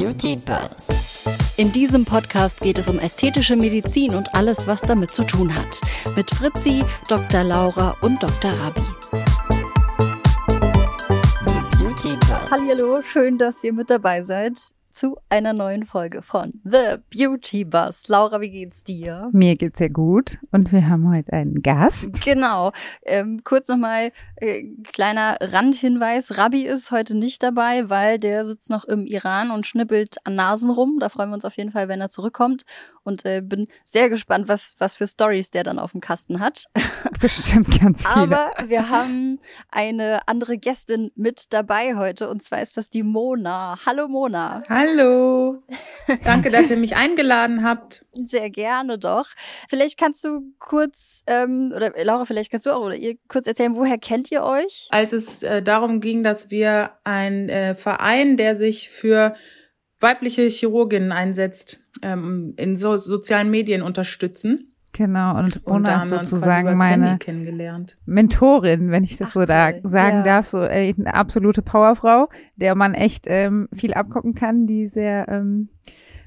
Beauty 0.00 0.34
Buzz. 0.34 1.22
In 1.58 1.72
diesem 1.72 2.06
Podcast 2.06 2.62
geht 2.62 2.78
es 2.78 2.88
um 2.88 2.98
ästhetische 2.98 3.54
Medizin 3.54 4.14
und 4.14 4.34
alles, 4.34 4.66
was 4.66 4.80
damit 4.80 5.10
zu 5.10 5.24
tun 5.24 5.54
hat. 5.54 5.78
Mit 6.16 6.30
Fritzi, 6.30 6.82
Dr. 7.06 7.44
Laura 7.44 7.94
und 8.00 8.22
Dr. 8.22 8.50
Rabi. 8.50 8.80
Hallo, 12.50 13.02
schön, 13.02 13.36
dass 13.36 13.62
ihr 13.62 13.74
mit 13.74 13.90
dabei 13.90 14.22
seid 14.22 14.72
zu 15.00 15.16
einer 15.30 15.54
neuen 15.54 15.86
Folge 15.86 16.20
von 16.20 16.60
The 16.62 16.98
Beauty 17.08 17.64
Bus. 17.64 18.08
Laura, 18.08 18.42
wie 18.42 18.50
geht's 18.50 18.84
dir? 18.84 19.30
Mir 19.32 19.56
geht's 19.56 19.78
sehr 19.78 19.88
gut 19.88 20.36
und 20.50 20.72
wir 20.72 20.90
haben 20.90 21.10
heute 21.10 21.32
einen 21.32 21.62
Gast. 21.62 22.22
Genau. 22.22 22.70
Ähm, 23.06 23.40
kurz 23.42 23.68
nochmal 23.68 24.12
äh, 24.36 24.62
kleiner 24.92 25.38
Randhinweis. 25.40 26.36
Rabi 26.36 26.66
ist 26.66 26.90
heute 26.90 27.16
nicht 27.16 27.42
dabei, 27.42 27.88
weil 27.88 28.18
der 28.18 28.44
sitzt 28.44 28.68
noch 28.68 28.84
im 28.84 29.06
Iran 29.06 29.50
und 29.50 29.66
schnippelt 29.66 30.18
an 30.24 30.34
Nasen 30.34 30.68
rum. 30.68 30.98
Da 31.00 31.08
freuen 31.08 31.30
wir 31.30 31.36
uns 31.36 31.46
auf 31.46 31.56
jeden 31.56 31.72
Fall, 31.72 31.88
wenn 31.88 32.02
er 32.02 32.10
zurückkommt 32.10 32.66
und 33.02 33.24
äh, 33.24 33.40
bin 33.40 33.68
sehr 33.86 34.10
gespannt, 34.10 34.48
was, 34.48 34.74
was 34.78 34.96
für 34.96 35.06
Stories 35.06 35.50
der 35.50 35.64
dann 35.64 35.78
auf 35.78 35.92
dem 35.92 36.02
Kasten 36.02 36.40
hat. 36.40 36.66
Bestimmt 37.20 37.80
ganz 37.80 38.06
viele. 38.06 38.14
Aber 38.14 38.50
wir 38.66 38.90
haben 38.90 39.40
eine 39.70 40.28
andere 40.28 40.58
Gästin 40.58 41.10
mit 41.14 41.54
dabei 41.54 41.96
heute 41.96 42.28
und 42.28 42.42
zwar 42.42 42.60
ist 42.60 42.76
das 42.76 42.90
die 42.90 43.02
Mona. 43.02 43.78
Hallo 43.86 44.06
Mona. 44.06 44.62
Hallo. 44.68 44.89
Danke, 46.24 46.50
dass 46.50 46.70
ihr 46.70 46.76
mich 46.76 46.96
eingeladen 46.96 47.64
habt. 47.64 48.04
Sehr 48.12 48.50
gerne 48.50 48.98
doch. 48.98 49.26
Vielleicht 49.68 49.98
kannst 49.98 50.24
du 50.24 50.42
kurz, 50.58 51.22
ähm, 51.26 51.72
oder 51.74 51.92
Laura, 52.04 52.24
vielleicht 52.24 52.50
kannst 52.50 52.66
du 52.66 52.70
auch 52.70 52.84
oder 52.84 52.96
ihr 52.96 53.16
kurz 53.28 53.46
erzählen, 53.46 53.76
woher 53.76 53.98
kennt 53.98 54.30
ihr 54.30 54.42
euch? 54.42 54.88
Als 54.90 55.12
es 55.12 55.42
äh, 55.42 55.62
darum 55.62 56.00
ging, 56.00 56.22
dass 56.22 56.50
wir 56.50 56.92
ein 57.04 57.48
äh, 57.48 57.74
Verein, 57.74 58.36
der 58.36 58.56
sich 58.56 58.88
für 58.88 59.34
weibliche 60.00 60.42
Chirurginnen 60.48 61.12
einsetzt, 61.12 61.86
ähm, 62.02 62.54
in 62.56 62.76
so 62.76 62.96
sozialen 62.96 63.50
Medien 63.50 63.82
unterstützen. 63.82 64.69
Genau, 64.92 65.38
und 65.38 65.66
Mona 65.66 66.02
ist 66.02 66.10
sozusagen 66.10 66.76
meine 66.76 67.18
Mentorin, 68.06 68.90
wenn 68.90 69.04
ich 69.04 69.16
das 69.16 69.28
Ach, 69.28 69.34
so 69.34 69.46
da 69.46 69.72
sagen 69.84 70.18
ja. 70.18 70.22
darf, 70.24 70.46
so 70.48 70.62
äh, 70.62 70.92
eine 70.98 71.14
absolute 71.14 71.62
Powerfrau, 71.62 72.28
der 72.56 72.74
man 72.74 72.94
echt 72.94 73.24
ähm, 73.28 73.68
viel 73.72 73.94
abgucken 73.94 74.34
kann, 74.34 74.66
die 74.66 74.88
sehr 74.88 75.28
ähm, 75.28 75.68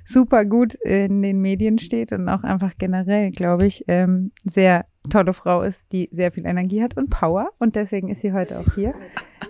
super 0.06 0.46
gut 0.46 0.76
in 0.76 1.22
den 1.22 1.42
Medien 1.42 1.78
steht 1.78 2.12
und 2.14 2.30
auch 2.30 2.44
einfach 2.44 2.74
generell, 2.78 3.32
glaube 3.32 3.66
ich, 3.66 3.84
ähm, 3.88 4.32
sehr 4.44 4.86
tolle 5.10 5.34
Frau 5.34 5.64
ist, 5.64 5.92
die 5.92 6.10
sehr 6.12 6.32
viel 6.32 6.46
Energie 6.46 6.82
hat 6.82 6.98
und 6.98 7.10
Power. 7.10 7.50
Und 7.60 7.76
deswegen 7.76 8.10
ist 8.10 8.22
sie 8.22 8.34
heute 8.34 8.60
auch 8.60 8.76
hier, 8.76 8.94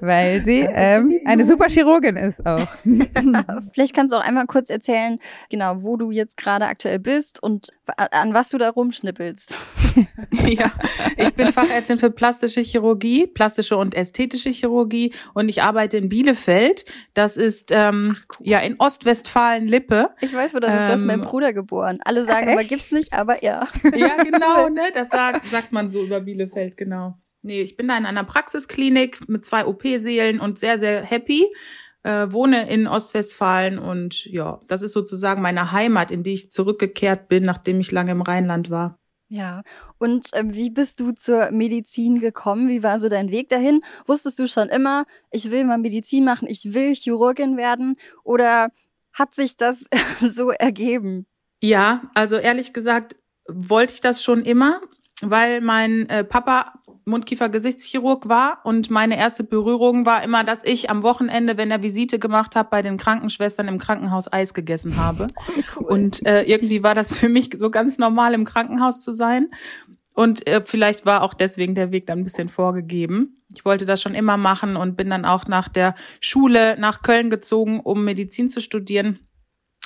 weil 0.02 0.44
sie 0.44 0.68
ähm, 0.70 1.20
eine 1.26 1.46
super 1.46 1.68
Chirurgin 1.70 2.16
ist 2.16 2.46
auch. 2.46 2.68
Vielleicht 3.74 3.96
kannst 3.96 4.14
du 4.14 4.18
auch 4.18 4.26
einmal 4.26 4.48
kurz 4.48 4.70
erzählen, 4.70 5.20
genau, 5.50 5.84
wo 5.84 5.98
du 5.98 6.12
jetzt 6.12 6.38
gerade 6.38 6.66
aktuell 6.66 7.00
bist 7.00 7.42
und 7.42 7.70
an 7.98 8.34
was 8.34 8.50
du 8.50 8.58
da 8.58 8.70
rumschnippelst. 8.70 9.60
ja, 10.48 10.72
ich 11.18 11.34
bin 11.34 11.52
Fachärztin 11.54 11.98
für 11.98 12.12
plastische 12.12 12.62
Chirurgie, 12.62 13.28
plastische 13.28 13.78
und 13.78 13.96
ästhetische 13.96 14.50
Chirurgie 14.50 15.14
und 15.34 15.50
ich 15.50 15.62
arbeite 15.62 15.98
in 15.98 16.10
Bielefeld. 16.10 16.86
Das 17.14 17.38
ist 17.38 17.72
ähm, 17.72 18.16
Ach, 18.18 18.26
cool. 18.40 18.48
ja 18.48 18.60
in 18.60 18.80
Ostwestfalen-Lippe. 18.80 20.10
Ich 20.22 20.34
weiß, 20.34 20.54
wo 20.54 20.60
das 20.60 20.72
ähm, 20.72 20.78
ist. 20.78 20.84
Das 20.90 21.02
ist 21.02 21.08
mein 21.08 21.20
ähm, 21.20 21.26
Bruder 21.26 21.54
geboren. 21.54 22.00
Alle 22.04 22.26
sagen 22.26 22.50
aber 22.50 22.64
gibt's 22.64 22.92
nicht, 22.92 23.14
aber 23.14 23.44
ja. 23.44 23.68
Ja, 23.96 24.24
genau, 24.24 24.70
ne? 24.70 24.92
Das 24.94 25.10
sagt, 25.10 25.46
sagt 25.46 25.72
man 25.72 25.92
so 25.92 26.04
über 26.04 26.22
Bielefeld, 26.22 26.78
genau. 26.78 27.18
Nee, 27.42 27.62
ich 27.62 27.76
bin 27.76 27.88
da 27.90 27.98
in 27.98 28.06
einer 28.06 28.24
Praxisklinik 28.24 29.28
mit 29.28 29.46
zwei 29.46 29.66
OP-Seelen 29.66 30.40
und 30.40 30.60
sehr, 30.60 30.80
sehr 30.80 31.04
happy. 31.04 31.46
Äh, 32.04 32.32
wohne 32.32 32.70
in 32.70 32.86
Ostwestfalen 32.86 33.80
und 33.80 34.26
ja, 34.26 34.60
das 34.68 34.82
ist 34.82 34.92
sozusagen 34.92 35.42
meine 35.42 35.72
Heimat, 35.72 36.12
in 36.12 36.22
die 36.22 36.34
ich 36.34 36.52
zurückgekehrt 36.52 37.30
bin, 37.30 37.44
nachdem 37.44 37.80
ich 37.80 37.92
lange 37.92 38.12
im 38.12 38.22
Rheinland 38.22 38.70
war. 38.70 39.00
Ja, 39.34 39.64
und 39.98 40.28
ähm, 40.34 40.54
wie 40.54 40.70
bist 40.70 41.00
du 41.00 41.12
zur 41.12 41.50
Medizin 41.50 42.20
gekommen? 42.20 42.70
Wie 42.70 42.84
war 42.84 43.00
so 43.00 43.10
dein 43.10 43.32
Weg 43.32 43.50
dahin? 43.50 43.82
Wusstest 44.06 44.38
du 44.38 44.48
schon 44.48 44.70
immer, 44.70 45.06
ich 45.32 45.50
will 45.50 45.64
mal 45.66 45.80
Medizin 45.80 46.24
machen, 46.24 46.48
ich 46.48 46.76
will 46.76 46.94
Chirurgin 46.94 47.58
werden? 47.58 47.96
Oder 48.24 48.70
hat 49.12 49.34
sich 49.34 49.58
das 49.58 49.86
so 50.20 50.52
ergeben? 50.52 51.26
Ja, 51.64 52.12
also 52.14 52.36
ehrlich 52.36 52.74
gesagt 52.74 53.16
wollte 53.48 53.96
ich 53.96 54.02
das 54.02 54.22
schon 54.22 54.46
immer, 54.46 54.82
weil 55.24 55.62
mein 55.62 56.08
äh, 56.10 56.24
Papa 56.24 56.83
Mundkiefer-Gesichtschirurg 57.06 58.30
war 58.30 58.60
und 58.64 58.90
meine 58.90 59.18
erste 59.18 59.44
Berührung 59.44 60.06
war 60.06 60.24
immer, 60.24 60.44
dass 60.44 60.64
ich 60.64 60.90
am 60.90 61.04
Wochenende, 61.04 61.58
wenn 61.58 61.72
er 61.72 61.84
Visite 61.84 62.20
gemacht 62.20 62.56
hat, 62.56 62.70
bei 62.70 62.82
den 62.82 62.98
Krankenschwestern 62.98 63.68
im 63.68 63.78
Krankenhaus 63.78 64.32
Eis 64.32 64.54
gegessen 64.54 64.98
habe. 64.98 65.28
Cool. 65.76 65.86
Und 65.86 66.26
äh, 66.26 66.44
irgendwie 66.44 66.84
war 66.84 66.94
das 66.94 67.16
für 67.16 67.30
mich 67.30 67.50
so 67.58 67.72
ganz 67.72 67.98
normal, 67.98 68.34
im 68.34 68.46
Krankenhaus 68.46 69.02
zu 69.02 69.12
sein. 69.12 69.50
Und 70.14 70.46
äh, 70.46 70.62
vielleicht 70.64 71.06
war 71.06 71.24
auch 71.24 71.34
deswegen 71.34 71.74
der 71.74 71.92
Weg 71.92 72.06
dann 72.06 72.20
ein 72.20 72.24
bisschen 72.24 72.50
vorgegeben. 72.50 73.42
Ich 73.56 73.66
wollte 73.66 73.86
das 73.86 74.02
schon 74.02 74.14
immer 74.14 74.38
machen 74.38 74.76
und 74.76 74.96
bin 74.96 75.10
dann 75.10 75.26
auch 75.26 75.48
nach 75.48 75.70
der 75.70 75.96
Schule 76.20 76.78
nach 76.80 77.02
Köln 77.02 77.30
gezogen, 77.30 77.80
um 77.80 78.04
Medizin 78.04 78.50
zu 78.50 78.62
studieren 78.62 79.20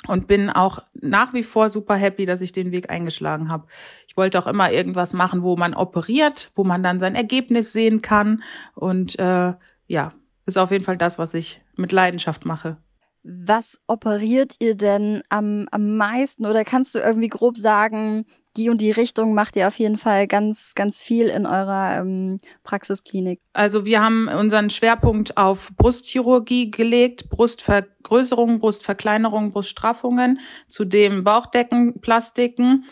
und 0.08 0.26
bin 0.26 0.50
auch 0.50 0.82
nach 0.94 1.32
wie 1.34 1.44
vor 1.44 1.70
super 1.70 1.94
happy, 1.94 2.26
dass 2.26 2.40
ich 2.40 2.52
den 2.52 2.72
Weg 2.72 2.90
eingeschlagen 2.90 3.50
habe. 3.50 3.68
Ich 4.08 4.16
wollte 4.16 4.38
auch 4.38 4.46
immer 4.46 4.72
irgendwas 4.72 5.12
machen, 5.12 5.42
wo 5.42 5.56
man 5.56 5.74
operiert, 5.74 6.50
wo 6.56 6.64
man 6.64 6.82
dann 6.82 6.98
sein 6.98 7.14
Ergebnis 7.14 7.72
sehen 7.72 8.02
kann 8.02 8.42
und 8.74 9.18
äh, 9.18 9.54
ja, 9.86 10.12
ist 10.46 10.58
auf 10.58 10.70
jeden 10.70 10.84
Fall 10.84 10.96
das, 10.96 11.18
was 11.18 11.34
ich 11.34 11.62
mit 11.76 11.92
Leidenschaft 11.92 12.44
mache. 12.44 12.78
Was 13.22 13.80
operiert 13.86 14.54
ihr 14.58 14.74
denn 14.74 15.22
am, 15.28 15.68
am 15.70 15.96
meisten 15.96 16.46
oder 16.46 16.64
kannst 16.64 16.94
du 16.94 16.98
irgendwie 16.98 17.28
grob 17.28 17.58
sagen, 17.58 18.24
die 18.58 18.68
und 18.68 18.80
die 18.80 18.90
Richtung 18.90 19.34
macht 19.34 19.56
ihr 19.56 19.68
auf 19.68 19.78
jeden 19.78 19.96
Fall 19.96 20.26
ganz, 20.26 20.74
ganz 20.74 21.00
viel 21.00 21.28
in 21.28 21.46
eurer 21.46 22.00
ähm, 22.00 22.40
Praxisklinik? 22.64 23.40
Also 23.52 23.86
wir 23.86 24.02
haben 24.02 24.28
unseren 24.28 24.68
Schwerpunkt 24.68 25.36
auf 25.36 25.70
Brustchirurgie 25.76 26.70
gelegt, 26.70 27.30
Brustvergrößerung, 27.30 28.58
Brustverkleinerung, 28.58 29.52
Bruststraffungen, 29.52 30.40
zudem 30.68 31.24
Bauchdeckenplastiken 31.24 32.84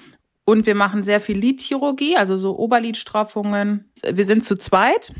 und 0.44 0.64
wir 0.66 0.76
machen 0.76 1.02
sehr 1.02 1.20
viel 1.20 1.36
Lidchirurgie, 1.36 2.16
also 2.16 2.36
so 2.36 2.56
Oberlidstraffungen. 2.56 3.90
Wir 4.08 4.24
sind 4.24 4.44
zu 4.44 4.56
zweit. 4.56 5.12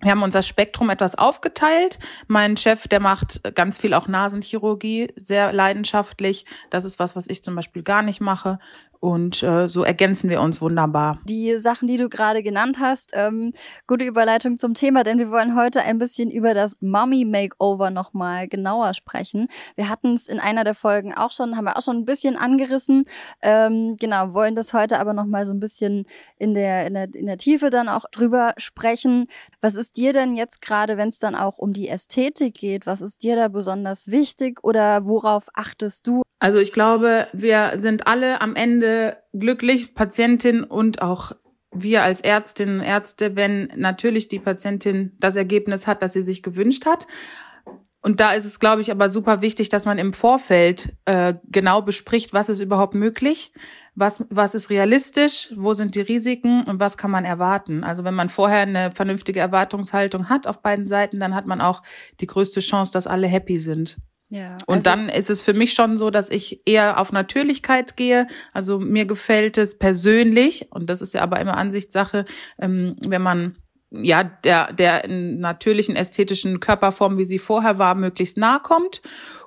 Wir 0.00 0.10
haben 0.10 0.22
unser 0.22 0.42
Spektrum 0.42 0.88
etwas 0.90 1.14
aufgeteilt. 1.14 1.98
Mein 2.26 2.56
Chef, 2.56 2.86
der 2.86 3.00
macht 3.00 3.42
ganz 3.54 3.76
viel 3.76 3.92
auch 3.92 4.08
Nasenchirurgie, 4.08 5.08
sehr 5.16 5.52
leidenschaftlich. 5.52 6.46
Das 6.70 6.84
ist 6.84 6.98
was, 6.98 7.16
was 7.16 7.28
ich 7.28 7.42
zum 7.42 7.54
Beispiel 7.54 7.82
gar 7.82 8.02
nicht 8.02 8.20
mache. 8.20 8.58
Und 9.00 9.42
äh, 9.42 9.68
so 9.68 9.84
ergänzen 9.84 10.30
wir 10.30 10.40
uns 10.40 10.60
wunderbar. 10.60 11.18
Die 11.24 11.56
Sachen, 11.58 11.88
die 11.88 11.96
du 11.96 12.08
gerade 12.08 12.42
genannt 12.42 12.78
hast, 12.80 13.10
ähm, 13.14 13.52
gute 13.86 14.04
Überleitung 14.04 14.58
zum 14.58 14.74
Thema, 14.74 15.04
denn 15.04 15.18
wir 15.18 15.30
wollen 15.30 15.56
heute 15.56 15.82
ein 15.82 15.98
bisschen 15.98 16.30
über 16.30 16.54
das 16.54 16.80
Mummy 16.80 17.24
Makeover 17.24 17.90
nochmal 17.90 18.48
genauer 18.48 18.94
sprechen. 18.94 19.48
Wir 19.74 19.88
hatten 19.88 20.14
es 20.14 20.28
in 20.28 20.40
einer 20.40 20.64
der 20.64 20.74
Folgen 20.74 21.14
auch 21.14 21.32
schon, 21.32 21.56
haben 21.56 21.64
wir 21.64 21.76
auch 21.76 21.82
schon 21.82 21.98
ein 21.98 22.04
bisschen 22.04 22.36
angerissen. 22.36 23.04
Ähm, 23.42 23.96
genau, 23.98 24.34
wollen 24.34 24.56
das 24.56 24.72
heute 24.72 24.98
aber 24.98 25.12
nochmal 25.12 25.46
so 25.46 25.52
ein 25.52 25.60
bisschen 25.60 26.06
in 26.38 26.54
der, 26.54 26.86
in, 26.86 26.94
der, 26.94 27.14
in 27.14 27.26
der 27.26 27.38
Tiefe 27.38 27.70
dann 27.70 27.88
auch 27.88 28.06
drüber 28.10 28.54
sprechen. 28.56 29.26
Was 29.60 29.74
ist 29.74 29.96
dir 29.96 30.12
denn 30.12 30.34
jetzt 30.34 30.60
gerade, 30.60 30.96
wenn 30.96 31.08
es 31.08 31.18
dann 31.18 31.34
auch 31.34 31.58
um 31.58 31.72
die 31.72 31.88
Ästhetik 31.88 32.54
geht, 32.54 32.86
was 32.86 33.00
ist 33.00 33.22
dir 33.22 33.36
da 33.36 33.48
besonders 33.48 34.10
wichtig 34.10 34.62
oder 34.62 35.04
worauf 35.04 35.48
achtest 35.54 36.06
du? 36.06 36.25
Also 36.38 36.58
ich 36.58 36.72
glaube, 36.72 37.28
wir 37.32 37.74
sind 37.78 38.06
alle 38.06 38.40
am 38.40 38.56
Ende 38.56 39.16
glücklich, 39.32 39.94
Patientin 39.94 40.64
und 40.64 41.00
auch 41.00 41.32
wir 41.72 42.02
als 42.02 42.20
Ärztinnen 42.20 42.80
und 42.80 42.86
Ärzte, 42.86 43.36
wenn 43.36 43.70
natürlich 43.76 44.28
die 44.28 44.38
Patientin 44.38 45.12
das 45.18 45.36
Ergebnis 45.36 45.86
hat, 45.86 46.02
das 46.02 46.12
sie 46.12 46.22
sich 46.22 46.42
gewünscht 46.42 46.86
hat. 46.86 47.06
Und 48.02 48.20
da 48.20 48.34
ist 48.34 48.44
es, 48.44 48.60
glaube 48.60 48.82
ich, 48.82 48.92
aber 48.92 49.08
super 49.08 49.42
wichtig, 49.42 49.68
dass 49.68 49.84
man 49.84 49.98
im 49.98 50.12
Vorfeld 50.12 50.96
äh, 51.06 51.34
genau 51.50 51.82
bespricht, 51.82 52.32
was 52.32 52.48
ist 52.48 52.60
überhaupt 52.60 52.94
möglich, 52.94 53.52
was, 53.96 54.24
was 54.30 54.54
ist 54.54 54.70
realistisch, 54.70 55.52
wo 55.56 55.74
sind 55.74 55.96
die 55.96 56.02
Risiken 56.02 56.62
und 56.64 56.78
was 56.78 56.96
kann 56.96 57.10
man 57.10 57.24
erwarten. 57.24 57.82
Also 57.82 58.04
wenn 58.04 58.14
man 58.14 58.28
vorher 58.28 58.60
eine 58.60 58.92
vernünftige 58.92 59.40
Erwartungshaltung 59.40 60.28
hat 60.28 60.46
auf 60.46 60.62
beiden 60.62 60.86
Seiten, 60.86 61.18
dann 61.18 61.34
hat 61.34 61.46
man 61.46 61.60
auch 61.60 61.82
die 62.20 62.28
größte 62.28 62.60
Chance, 62.60 62.92
dass 62.92 63.08
alle 63.08 63.26
happy 63.26 63.58
sind. 63.58 63.96
Ja, 64.28 64.54
also 64.54 64.64
und 64.66 64.86
dann 64.86 65.08
ist 65.08 65.30
es 65.30 65.42
für 65.42 65.54
mich 65.54 65.72
schon 65.72 65.96
so, 65.96 66.10
dass 66.10 66.30
ich 66.30 66.62
eher 66.66 66.98
auf 66.98 67.12
Natürlichkeit 67.12 67.96
gehe. 67.96 68.26
Also 68.52 68.80
mir 68.80 69.06
gefällt 69.06 69.56
es 69.56 69.78
persönlich, 69.78 70.66
und 70.70 70.90
das 70.90 71.00
ist 71.00 71.14
ja 71.14 71.22
aber 71.22 71.40
immer 71.40 71.56
Ansichtssache, 71.56 72.24
ähm, 72.58 72.96
wenn 73.06 73.22
man 73.22 73.58
ja 73.90 74.24
der 74.24 74.72
der 74.72 75.06
natürlichen 75.08 75.94
ästhetischen 75.94 76.58
Körperform, 76.58 77.18
wie 77.18 77.24
sie 77.24 77.38
vorher 77.38 77.78
war, 77.78 77.94
möglichst 77.94 78.36
nahe 78.36 78.60
kommt. 78.60 79.00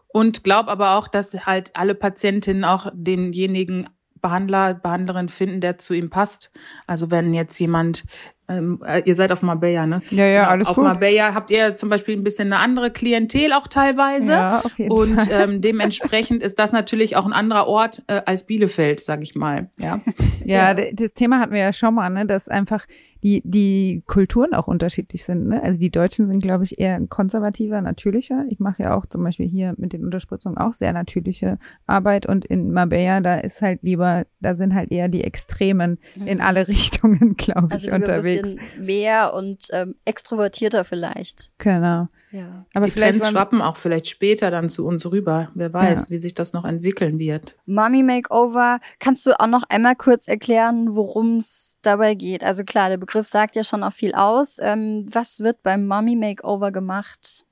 Und 0.08 0.44
glaube 0.44 0.72
aber 0.72 0.98
auch, 0.98 1.08
dass 1.08 1.46
halt 1.46 1.76
alle 1.76 1.94
Patientinnen 1.94 2.64
auch 2.64 2.90
denjenigen 2.94 3.88
Behandler, 4.22 4.74
Behandlerin 4.74 5.30
finden, 5.30 5.62
der 5.62 5.78
zu 5.78 5.94
ihm 5.94 6.10
passt. 6.10 6.52
Also 6.88 7.12
wenn 7.12 7.34
jetzt 7.34 7.60
jemand 7.60 8.06
ähm, 8.50 8.82
äh, 8.86 9.02
ihr 9.06 9.16
seid 9.16 9.32
auf 9.32 9.42
Marbella, 9.42 9.86
ne? 9.86 10.00
Ja, 10.10 10.26
ja, 10.26 10.42
genau. 10.42 10.52
alles 10.52 10.68
auf 10.68 10.76
gut. 10.76 10.86
Auf 10.86 10.94
Marbella 10.94 11.34
habt 11.34 11.52
ihr 11.52 11.78
zum 11.78 11.90
Beispiel 11.90 12.18
ein 12.18 12.24
bisschen 12.24 12.52
eine 12.52 12.62
andere 12.62 12.92
Klientel 12.92 13.54
auch 13.54 13.68
teilweise. 13.68 14.32
Ja, 14.32 14.60
auf 14.60 14.78
jeden 14.78 14.92
und 14.92 15.22
Fall. 15.24 15.50
ähm, 15.50 15.62
dementsprechend 15.62 16.42
ist 16.42 16.58
das 16.60 16.72
natürlich 16.72 17.16
auch 17.16 17.26
ein 17.26 17.34
anderer 17.34 17.68
Ort 17.68 18.02
äh, 18.08 18.22
als 18.26 18.44
Bielefeld, 18.44 19.02
sag 19.02 19.22
ich 19.22 19.36
mal. 19.36 19.70
Ja. 19.78 20.02
ja, 20.46 20.74
ja, 20.74 20.86
das 20.94 21.14
Thema 21.14 21.40
hatten 21.40 21.54
wir 21.54 21.62
ja 21.62 21.74
schon 21.74 21.94
mal, 21.94 22.10
ne, 22.10 22.26
dass 22.26 22.48
einfach 22.50 22.86
die, 23.24 23.42
die 23.44 24.04
Kulturen 24.06 24.54
auch 24.54 24.68
unterschiedlich 24.68 25.24
sind. 25.24 25.48
Ne? 25.48 25.62
Also 25.62 25.80
die 25.80 25.92
Deutschen 25.92 26.28
sind, 26.28 26.42
glaube 26.42 26.64
ich, 26.64 26.80
eher 26.80 27.00
konservativer, 27.08 27.82
natürlicher. 27.82 28.46
Ich 28.50 28.60
mache 28.60 28.84
ja 28.84 28.96
auch 28.96 29.06
zum 29.06 29.24
Beispiel 29.24 29.48
hier 29.48 29.74
mit 29.78 29.94
den 29.94 30.06
Unterspritzungen 30.06 30.58
auch 30.58 30.74
sehr 30.74 30.94
natürliche 30.94 31.60
Arbeit 31.86 32.26
und 32.26 32.46
in 32.46 32.72
Marbella, 32.72 33.22
da 33.22 33.36
ist 33.36 33.62
halt 33.62 33.84
lieber, 33.84 34.26
da 34.40 34.56
sind 34.56 34.74
halt 34.74 34.92
eher 34.92 35.10
die 35.10 35.24
Extremen 35.24 36.00
mhm. 36.16 36.28
in 36.28 36.42
alle 36.42 36.68
Richtungen, 36.68 37.36
glaube 37.36 37.68
ich, 37.76 37.92
also 37.92 37.92
unterwegs. 37.92 38.52
Ein 38.52 38.56
bisschen 38.56 38.86
mehr 38.86 39.34
und 39.34 39.68
ähm, 39.72 39.96
extrovertierter 40.06 40.86
vielleicht. 40.86 41.52
Genau. 41.58 42.08
Ja. 42.32 42.66
Aber 42.74 42.86
die 42.86 42.92
vielleicht 42.92 43.20
Trends 43.20 43.30
schwappen 43.30 43.62
auch 43.62 43.78
vielleicht 43.78 44.08
später 44.08 44.52
dann 44.52 44.70
zu 44.70 44.86
uns 44.86 45.10
rüber. 45.10 45.50
Wer 45.56 45.74
weiß, 45.74 46.06
ja. 46.06 46.10
wie 46.12 46.18
sich 46.18 46.34
das 46.34 46.54
noch 46.54 46.66
entwickeln 46.66 47.18
wird. 47.18 47.56
Mommy 47.66 48.04
Makeover, 48.04 48.80
kannst 49.00 49.26
du 49.26 49.40
auch 49.40 49.48
noch 49.48 49.64
einmal 49.70 49.96
kurz 49.96 50.28
erklären, 50.28 50.96
worum 50.96 51.38
es 51.38 51.78
dabei 51.82 52.14
geht? 52.16 52.44
Also 52.44 52.64
klar, 52.64 52.90
der 52.90 52.98
Begriff 52.98 53.28
sagt 53.28 53.56
ja 53.56 53.64
schon 53.64 53.84
auch 53.84 53.94
viel 53.94 54.14
aus. 54.14 54.58
Ähm, 54.62 55.08
was 55.12 55.40
wird 55.40 55.64
beim 55.64 55.88
Mommy 55.88 56.16
Makeover 56.16 56.72
gemacht? 56.72 57.46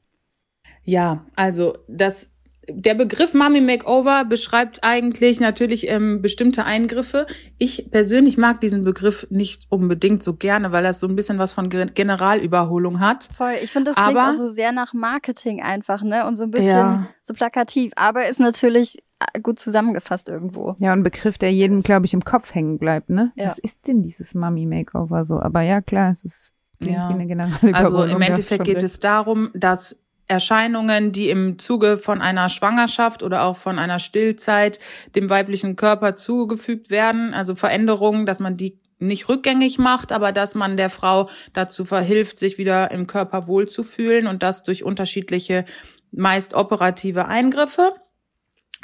Ja, 0.83 1.25
also 1.35 1.73
das 1.87 2.29
der 2.69 2.95
Begriff 2.95 3.33
Mommy 3.33 3.61
Makeover 3.61 4.25
beschreibt 4.25 4.83
eigentlich 4.83 5.39
natürlich 5.39 5.87
ähm, 5.87 6.21
bestimmte 6.21 6.65
Eingriffe. 6.65 7.25
Ich 7.57 7.89
persönlich 7.91 8.37
mag 8.37 8.59
diesen 8.61 8.83
Begriff 8.83 9.27
nicht 9.29 9.67
unbedingt 9.69 10.21
so 10.21 10.33
gerne, 10.35 10.71
weil 10.71 10.83
das 10.83 10.99
so 10.99 11.07
ein 11.07 11.15
bisschen 11.15 11.39
was 11.39 11.53
von 11.53 11.69
Generalüberholung 11.69 12.99
hat. 12.99 13.29
Voll. 13.35 13.53
Ich 13.63 13.71
finde, 13.71 13.91
das 13.91 14.03
klingt 14.03 14.19
auch 14.19 14.33
so 14.33 14.49
sehr 14.49 14.71
nach 14.71 14.93
Marketing 14.93 15.61
einfach, 15.61 16.03
ne? 16.03 16.25
Und 16.25 16.37
so 16.37 16.43
ein 16.43 16.51
bisschen 16.51 16.69
ja. 16.69 17.07
so 17.23 17.33
plakativ. 17.33 17.93
Aber 17.95 18.27
ist 18.27 18.39
natürlich 18.39 18.97
äh, 19.19 19.39
gut 19.39 19.59
zusammengefasst 19.59 20.27
irgendwo. 20.27 20.75
Ja, 20.79 20.91
ein 20.91 21.03
Begriff, 21.03 21.37
der 21.37 21.53
jedem, 21.53 21.81
glaube 21.81 22.05
ich, 22.05 22.13
im 22.13 22.23
Kopf 22.23 22.53
hängen 22.53 22.79
bleibt, 22.79 23.09
ne? 23.09 23.31
Ja. 23.35 23.47
Was 23.47 23.59
ist 23.59 23.87
denn 23.87 24.01
dieses 24.01 24.35
Mommy 24.35 24.65
Makeover 24.65 25.23
so? 25.23 25.39
Aber 25.39 25.61
ja, 25.61 25.81
klar, 25.81 26.11
es 26.11 26.25
ist 26.25 26.53
ja. 26.79 27.09
wie 27.09 27.13
eine 27.13 27.27
Generalüberholung. 27.27 27.75
Also 27.75 28.03
im 28.03 28.21
Endeffekt 28.21 28.65
geht 28.65 28.83
es 28.83 28.99
darum, 28.99 29.51
dass 29.53 30.06
Erscheinungen, 30.27 31.11
die 31.11 31.29
im 31.29 31.57
Zuge 31.57 31.97
von 31.97 32.21
einer 32.21 32.49
Schwangerschaft 32.49 33.23
oder 33.23 33.43
auch 33.43 33.55
von 33.55 33.79
einer 33.79 33.99
Stillzeit 33.99 34.79
dem 35.15 35.29
weiblichen 35.29 35.75
Körper 35.75 36.15
zugefügt 36.15 36.89
werden, 36.89 37.33
also 37.33 37.55
Veränderungen, 37.55 38.25
dass 38.25 38.39
man 38.39 38.57
die 38.57 38.79
nicht 38.99 39.29
rückgängig 39.29 39.77
macht, 39.77 40.11
aber 40.11 40.31
dass 40.31 40.55
man 40.55 40.75
der 40.75 40.89
Frau 40.89 41.29
dazu 41.53 41.85
verhilft, 41.85 42.39
sich 42.39 42.57
wieder 42.57 42.91
im 42.91 43.07
Körper 43.07 43.47
wohlzufühlen 43.47 44.27
und 44.27 44.43
das 44.43 44.63
durch 44.63 44.83
unterschiedliche, 44.83 45.65
meist 46.11 46.53
operative 46.53 47.27
Eingriffe. 47.27 47.93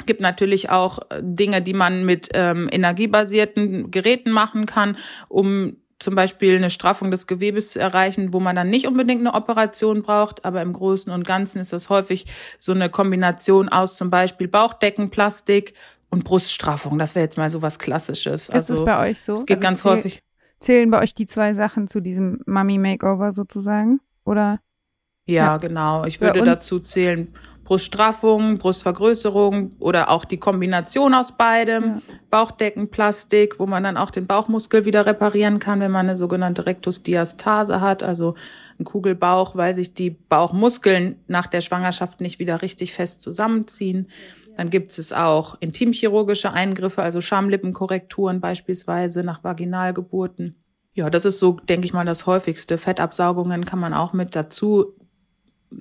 Gibt 0.06 0.20
natürlich 0.20 0.70
auch 0.70 1.00
Dinge, 1.20 1.62
die 1.62 1.72
man 1.72 2.04
mit 2.04 2.28
ähm, 2.34 2.68
energiebasierten 2.70 3.90
Geräten 3.90 4.30
machen 4.30 4.66
kann, 4.66 4.96
um 5.28 5.76
zum 6.04 6.14
Beispiel 6.14 6.56
eine 6.56 6.70
Straffung 6.70 7.10
des 7.10 7.26
Gewebes 7.26 7.70
zu 7.70 7.80
erreichen, 7.80 8.32
wo 8.32 8.40
man 8.40 8.54
dann 8.54 8.70
nicht 8.70 8.86
unbedingt 8.86 9.20
eine 9.20 9.34
Operation 9.34 10.02
braucht, 10.02 10.44
aber 10.44 10.62
im 10.62 10.72
Großen 10.72 11.12
und 11.12 11.26
Ganzen 11.26 11.58
ist 11.58 11.72
das 11.72 11.88
häufig 11.88 12.26
so 12.58 12.72
eine 12.72 12.90
Kombination 12.90 13.68
aus 13.68 13.96
zum 13.96 14.10
Beispiel 14.10 14.46
Bauchdeckenplastik 14.46 15.74
und 16.10 16.24
Bruststraffung. 16.24 16.98
Das 16.98 17.14
wäre 17.14 17.24
jetzt 17.24 17.36
mal 17.36 17.50
so 17.50 17.62
was 17.62 17.78
Klassisches. 17.78 18.44
Ist 18.44 18.50
also, 18.50 18.74
es 18.74 18.84
bei 18.84 19.10
euch 19.10 19.20
so? 19.20 19.34
Es 19.34 19.46
geht 19.46 19.56
also 19.56 19.62
ganz 19.62 19.84
häufig. 19.84 20.22
Zählen 20.60 20.90
bei 20.90 21.02
euch 21.02 21.14
die 21.14 21.26
zwei 21.26 21.54
Sachen 21.54 21.88
zu 21.88 22.00
diesem 22.00 22.40
Mummy 22.46 22.78
Makeover 22.78 23.32
sozusagen? 23.32 24.00
Oder? 24.24 24.60
Ja, 25.26 25.44
ja. 25.44 25.56
genau. 25.56 26.04
Ich 26.04 26.20
würde 26.20 26.42
dazu 26.42 26.80
zählen 26.80 27.34
Bruststraffung, 27.64 28.58
Brustvergrößerung 28.58 29.72
oder 29.78 30.10
auch 30.10 30.24
die 30.24 30.36
Kombination 30.36 31.14
aus 31.14 31.32
beidem, 31.32 31.84
ja. 31.84 32.00
Bauchdeckenplastik, 32.30 33.58
wo 33.58 33.66
man 33.66 33.82
dann 33.82 33.96
auch 33.96 34.10
den 34.10 34.26
Bauchmuskel 34.26 34.84
wieder 34.84 35.06
reparieren 35.06 35.58
kann, 35.58 35.80
wenn 35.80 35.90
man 35.90 36.06
eine 36.06 36.16
sogenannte 36.16 36.66
Rektusdiastase 36.66 37.80
hat, 37.80 38.02
also 38.02 38.34
ein 38.78 38.84
Kugelbauch, 38.84 39.56
weil 39.56 39.74
sich 39.74 39.94
die 39.94 40.10
Bauchmuskeln 40.10 41.16
nach 41.26 41.46
der 41.46 41.62
Schwangerschaft 41.62 42.20
nicht 42.20 42.38
wieder 42.38 42.60
richtig 42.62 42.92
fest 42.92 43.22
zusammenziehen. 43.22 44.08
Dann 44.56 44.70
gibt 44.70 44.96
es 44.96 45.12
auch 45.12 45.56
intimchirurgische 45.60 46.52
Eingriffe, 46.52 47.02
also 47.02 47.20
Schamlippenkorrekturen 47.20 48.40
beispielsweise 48.40 49.24
nach 49.24 49.42
Vaginalgeburten. 49.42 50.56
Ja, 50.92 51.10
das 51.10 51.24
ist 51.24 51.40
so, 51.40 51.52
denke 51.52 51.86
ich 51.86 51.92
mal, 51.92 52.04
das 52.04 52.26
häufigste. 52.26 52.78
Fettabsaugungen 52.78 53.64
kann 53.64 53.80
man 53.80 53.94
auch 53.94 54.12
mit 54.12 54.36
dazu 54.36 54.94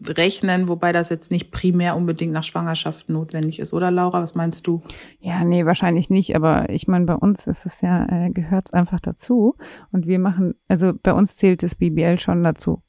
rechnen, 0.08 0.68
wobei 0.68 0.92
das 0.92 1.10
jetzt 1.10 1.32
nicht 1.32 1.52
primär 1.52 1.96
unbedingt 1.96 2.34
nach 2.34 2.44
Schwangerschaft 2.44 3.10
notwendig 3.10 3.60
ist, 3.60 3.74
oder 3.74 3.92
Laura? 3.92 4.22
Was 4.22 4.36
meinst 4.36 4.68
du? 4.68 4.82
Ja, 5.20 5.44
nee, 5.44 5.66
wahrscheinlich 5.66 6.10
nicht, 6.10 6.36
aber 6.36 6.70
ich 6.70 6.88
meine, 6.88 7.06
bei 7.06 7.16
uns 7.16 7.48
ist 7.48 7.66
es 7.66 7.82
ja, 7.82 8.06
äh, 8.06 8.30
gehört 8.32 8.68
es 8.68 8.74
einfach 8.74 9.00
dazu. 9.00 9.56
Und 9.92 10.08
wir 10.08 10.20
machen, 10.20 10.56
also 10.68 10.94
bei 11.02 11.14
uns 11.14 11.38
zählt 11.38 11.64
das 11.64 11.76
BBL 11.76 12.20
schon 12.20 12.44
dazu. 12.44 12.82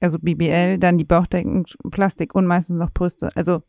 Also 0.00 0.18
BBL, 0.18 0.78
dann 0.78 0.98
die 0.98 1.04
Bauchdecken, 1.04 1.64
Plastik 1.90 2.34
und 2.34 2.46
meistens 2.46 2.76
noch 2.76 2.90
Brüste. 2.90 3.30
Also 3.34 3.62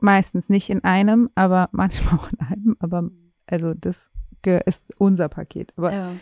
meistens 0.00 0.48
nicht 0.48 0.70
in 0.70 0.82
einem, 0.84 1.28
aber 1.34 1.68
manchmal 1.72 2.18
auch 2.18 2.30
in 2.32 2.40
einem. 2.40 2.76
Aber 2.78 3.10
also 3.46 3.74
das 3.74 4.10
ist 4.66 4.94
unser 4.98 5.28
Paket. 5.28 5.72
Aber 5.76 5.92
ja. 5.92 6.12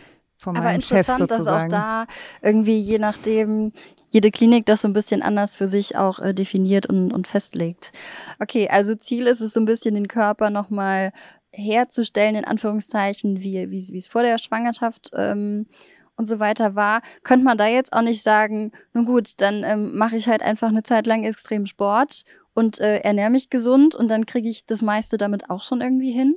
Von 0.45 0.53
meinem 0.53 0.63
Aber 0.63 0.75
interessant, 0.75 1.19
Chef 1.19 1.27
dass 1.27 1.47
auch 1.47 1.67
da 1.67 2.05
irgendwie 2.41 2.79
je 2.79 2.99
nachdem 2.99 3.71
jede 4.09 4.31
Klinik 4.31 4.65
das 4.65 4.81
so 4.83 4.87
ein 4.87 4.93
bisschen 4.93 5.21
anders 5.21 5.55
für 5.55 5.67
sich 5.67 5.97
auch 5.97 6.19
äh, 6.19 6.33
definiert 6.33 6.85
und, 6.85 7.11
und 7.11 7.27
festlegt. 7.27 7.91
Okay, 8.39 8.69
also 8.69 8.95
Ziel 8.95 9.27
ist 9.27 9.41
es 9.41 9.53
so 9.53 9.59
ein 9.59 9.65
bisschen 9.65 9.95
den 9.95 10.07
Körper 10.07 10.49
nochmal 10.49 11.11
herzustellen, 11.51 12.35
in 12.35 12.45
Anführungszeichen, 12.45 13.41
wie, 13.41 13.71
wie, 13.71 13.89
wie 13.89 13.97
es 13.97 14.07
vor 14.07 14.21
der 14.21 14.37
Schwangerschaft 14.37 15.11
ähm, 15.15 15.67
und 16.15 16.27
so 16.27 16.39
weiter 16.39 16.75
war, 16.75 17.01
könnte 17.23 17.43
man 17.43 17.57
da 17.57 17.67
jetzt 17.67 17.91
auch 17.91 18.01
nicht 18.01 18.23
sagen, 18.23 18.71
nun 18.93 19.05
gut, 19.05 19.33
dann 19.37 19.63
ähm, 19.63 19.97
mache 19.97 20.15
ich 20.15 20.27
halt 20.27 20.41
einfach 20.41 20.69
eine 20.69 20.83
Zeit 20.83 21.07
lang 21.07 21.23
extrem 21.23 21.65
Sport 21.65 22.23
und 22.53 22.79
äh, 22.79 22.99
ernähre 22.99 23.31
mich 23.31 23.49
gesund 23.49 23.95
und 23.95 24.07
dann 24.07 24.25
kriege 24.25 24.47
ich 24.47 24.65
das 24.65 24.81
meiste 24.81 25.17
damit 25.17 25.49
auch 25.49 25.63
schon 25.63 25.81
irgendwie 25.81 26.11
hin? 26.11 26.35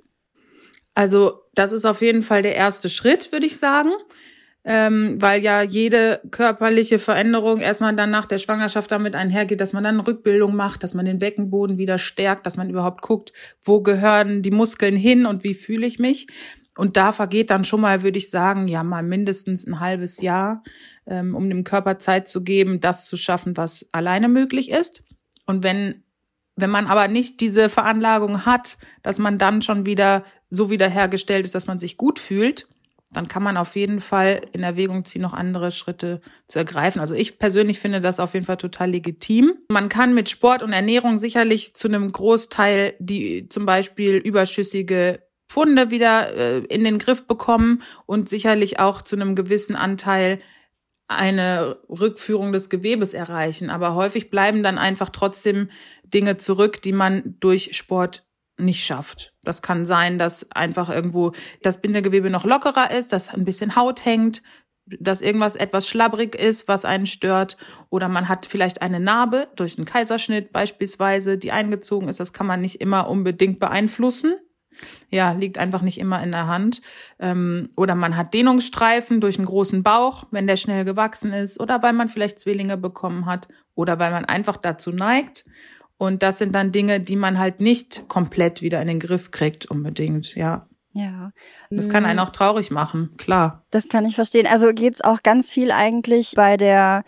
Also 0.99 1.45
das 1.55 1.73
ist 1.73 1.85
auf 1.85 2.03
jeden 2.03 2.23
Fall 2.23 2.43
der 2.43 2.57
erste 2.57 2.89
Schritt, 2.89 3.31
würde 3.31 3.47
ich 3.47 3.59
sagen 3.59 3.93
ähm, 4.65 5.21
weil 5.21 5.43
ja 5.43 5.63
jede 5.63 6.21
körperliche 6.31 6.99
Veränderung 6.99 7.59
erstmal 7.61 7.97
dann 7.97 8.11
nach 8.11 8.27
der 8.27 8.37
Schwangerschaft 8.37 8.93
damit 8.93 9.15
einhergeht, 9.15 9.63
dass 9.63 9.73
man 9.73 9.83
dann 9.83 9.99
Rückbildung 9.99 10.55
macht, 10.55 10.83
dass 10.83 10.93
man 10.93 11.07
den 11.07 11.19
Beckenboden 11.19 11.79
wieder 11.79 11.99
stärkt, 11.99 12.45
dass 12.45 12.59
man 12.59 12.69
überhaupt 12.69 13.01
guckt, 13.01 13.33
wo 13.63 13.81
gehören 13.81 14.43
die 14.43 14.51
Muskeln 14.51 14.95
hin 14.95 15.25
und 15.25 15.43
wie 15.43 15.55
fühle 15.55 15.87
ich 15.87 15.99
mich. 15.99 16.27
Und 16.77 16.99
da 16.99 17.13
vergeht 17.13 17.49
dann 17.51 17.65
schon 17.65 17.81
mal, 17.81 18.03
würde 18.03 18.19
ich 18.19 18.29
sagen, 18.29 18.69
ja 18.69 18.85
mal 18.85 19.03
mindestens 19.03 19.67
ein 19.67 19.81
halbes 19.81 20.21
Jahr, 20.21 20.63
ähm, 21.07 21.35
um 21.35 21.49
dem 21.49 21.65
Körper 21.65 21.99
Zeit 21.99 22.29
zu 22.29 22.45
geben, 22.45 22.79
das 22.81 23.07
zu 23.07 23.17
schaffen, 23.17 23.57
was 23.57 23.89
alleine 23.93 24.29
möglich 24.29 24.71
ist. 24.71 25.03
Und 25.47 25.65
wenn 25.65 26.05
wenn 26.61 26.71
man 26.71 26.87
aber 26.87 27.09
nicht 27.09 27.41
diese 27.41 27.69
Veranlagung 27.69 28.45
hat, 28.45 28.79
dass 29.03 29.19
man 29.19 29.39
dann 29.39 29.63
schon 29.63 29.87
wieder 29.87 30.25
so 30.51 30.71
wiederhergestellt 30.71 31.45
ist, 31.45 31.55
dass 31.55 31.67
man 31.67 31.79
sich 31.79 31.97
gut 31.97 32.19
fühlt, 32.19 32.67
dann 33.11 33.29
kann 33.29 33.43
man 33.43 33.57
auf 33.57 33.75
jeden 33.75 34.01
Fall 34.01 34.43
in 34.53 34.63
Erwägung 34.63 35.05
ziehen, 35.05 35.23
noch 35.23 35.33
andere 35.33 35.71
Schritte 35.71 36.21
zu 36.47 36.59
ergreifen. 36.59 37.01
Also 37.01 37.15
ich 37.15 37.39
persönlich 37.39 37.79
finde 37.79 38.01
das 38.01 38.21
auf 38.21 38.35
jeden 38.35 38.45
Fall 38.45 38.59
total 38.59 38.91
legitim. 38.91 39.55
Man 39.71 39.89
kann 39.89 40.15
mit 40.15 40.29
Sport 40.29 40.63
und 40.63 40.73
Ernährung 40.73 41.17
sicherlich 41.17 41.75
zu 41.75 41.89
einem 41.89 42.13
Großteil 42.13 42.95
die 42.99 43.49
zum 43.49 43.65
Beispiel 43.65 44.17
überschüssige 44.17 45.23
Pfunde 45.49 45.91
wieder 45.91 46.35
äh, 46.35 46.59
in 46.67 46.85
den 46.85 46.99
Griff 46.99 47.27
bekommen 47.27 47.83
und 48.05 48.29
sicherlich 48.29 48.79
auch 48.79 49.01
zu 49.01 49.17
einem 49.17 49.35
gewissen 49.35 49.77
Anteil 49.77 50.41
eine 51.09 51.79
Rückführung 51.89 52.53
des 52.53 52.69
Gewebes 52.69 53.15
erreichen. 53.15 53.71
Aber 53.71 53.95
häufig 53.95 54.29
bleiben 54.29 54.63
dann 54.63 54.77
einfach 54.77 55.09
trotzdem 55.09 55.71
Dinge 56.15 56.37
zurück, 56.37 56.83
die 56.83 56.93
man 56.93 57.37
durch 57.41 57.77
Sport 57.77 58.27
nicht 58.59 58.85
schafft. 58.85 59.35
Das 59.45 59.63
kann 59.63 59.85
sein, 59.85 60.19
dass 60.19 60.51
einfach 60.51 60.91
irgendwo 60.91 61.33
das 61.63 61.81
Bindegewebe 61.81 62.31
noch 62.31 62.45
lockerer 62.45 62.91
ist, 62.91 63.13
dass 63.13 63.33
ein 63.33 63.45
bisschen 63.45 63.77
Haut 63.77 64.05
hängt, 64.05 64.43
dass 65.01 65.21
irgendwas 65.21 65.55
etwas 65.55 65.87
schlabbrig 65.87 66.35
ist, 66.35 66.67
was 66.69 66.85
einen 66.85 67.07
stört. 67.07 67.57
Oder 67.91 68.09
man 68.09 68.29
hat 68.29 68.47
vielleicht 68.47 68.83
eine 68.83 69.01
Narbe 69.01 69.49
durch 69.57 69.77
einen 69.77 69.85
Kaiserschnitt 69.85 70.53
beispielsweise, 70.53 71.39
die 71.39 71.53
eingezogen 71.53 72.09
ist. 72.09 72.21
Das 72.21 72.33
kann 72.33 72.47
man 72.47 72.61
nicht 72.61 72.81
immer 72.81 73.09
unbedingt 73.09 73.61
beeinflussen. 73.61 74.35
Ja, 75.11 75.33
liegt 75.33 75.59
einfach 75.59 75.83
nicht 75.83 75.99
immer 75.99 76.23
in 76.23 76.31
der 76.31 76.47
Hand. 76.47 76.83
Ähm, 77.19 77.69
oder 77.77 77.95
man 77.95 78.17
hat 78.17 78.33
Dehnungsstreifen 78.33 79.21
durch 79.21 79.37
einen 79.37 79.47
großen 79.47 79.83
Bauch, 79.83 80.25
wenn 80.31 80.47
der 80.47 80.57
schnell 80.57 80.85
gewachsen 80.85 81.33
ist. 81.33 81.61
Oder 81.61 81.83
weil 81.83 81.93
man 81.93 82.09
vielleicht 82.09 82.39
Zwillinge 82.39 82.77
bekommen 82.77 83.27
hat. 83.27 83.49
Oder 83.75 83.99
weil 83.99 84.13
man 84.13 84.25
einfach 84.25 84.57
dazu 84.57 84.93
neigt. 84.93 85.45
Und 85.99 86.23
das 86.23 86.39
sind 86.39 86.55
dann 86.55 86.73
Dinge, 86.73 87.01
die 87.01 87.17
man 87.17 87.39
halt 87.39 87.61
nicht 87.61 88.09
komplett 88.09 88.63
wieder 88.63 88.81
in 88.81 88.89
den 88.89 89.01
Griff 89.01 89.31
kriegt, 89.31 89.67
unbedingt, 89.67 90.35
ja. 90.35 90.67
Ja. 90.93 91.33
Das 91.71 91.89
kann 91.89 92.05
einen 92.05 92.19
mm. 92.19 92.23
auch 92.23 92.31
traurig 92.31 92.71
machen, 92.71 93.11
klar. 93.19 93.65
Das 93.71 93.89
kann 93.89 94.07
ich 94.07 94.15
verstehen. 94.15 94.47
Also 94.47 94.73
geht's 94.73 95.03
auch 95.03 95.23
ganz 95.23 95.51
viel 95.51 95.71
eigentlich 95.71 96.33
bei 96.35 96.57
der 96.57 97.05